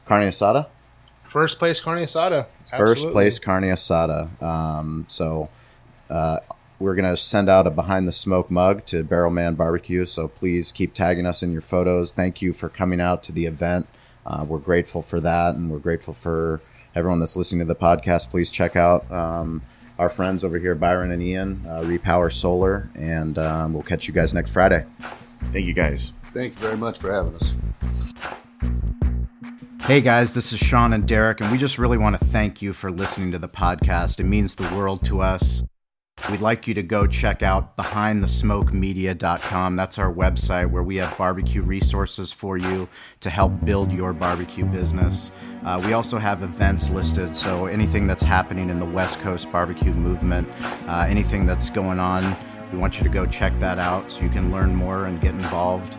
[0.04, 0.66] carne asada.
[1.22, 2.46] First place carne asada.
[2.76, 4.42] First place carne asada.
[4.42, 5.48] Um, so
[6.78, 10.04] we're gonna send out a behind the smoke mug to Barrel Man Barbecue.
[10.04, 12.12] So please keep tagging us in your photos.
[12.12, 13.86] Thank you for coming out to the event.
[14.26, 16.60] Uh, we're grateful for that, and we're grateful for
[16.94, 18.30] everyone that's listening to the podcast.
[18.30, 19.62] Please check out um,
[19.98, 24.14] our friends over here, Byron and Ian, uh, Repower Solar, and um, we'll catch you
[24.14, 24.84] guys next Friday.
[25.52, 26.12] Thank you guys.
[26.32, 27.52] Thank you very much for having us.
[29.82, 32.72] Hey guys, this is Shawn and Derek, and we just really want to thank you
[32.72, 34.18] for listening to the podcast.
[34.18, 35.62] It means the world to us.
[36.30, 39.76] We'd like you to go check out behindthesmokemedia.com.
[39.76, 42.88] That's our website where we have barbecue resources for you
[43.20, 45.32] to help build your barbecue business.
[45.64, 49.92] Uh, we also have events listed, so anything that's happening in the West Coast barbecue
[49.92, 50.48] movement,
[50.88, 52.24] uh, anything that's going on,
[52.72, 55.34] we want you to go check that out so you can learn more and get
[55.34, 55.98] involved.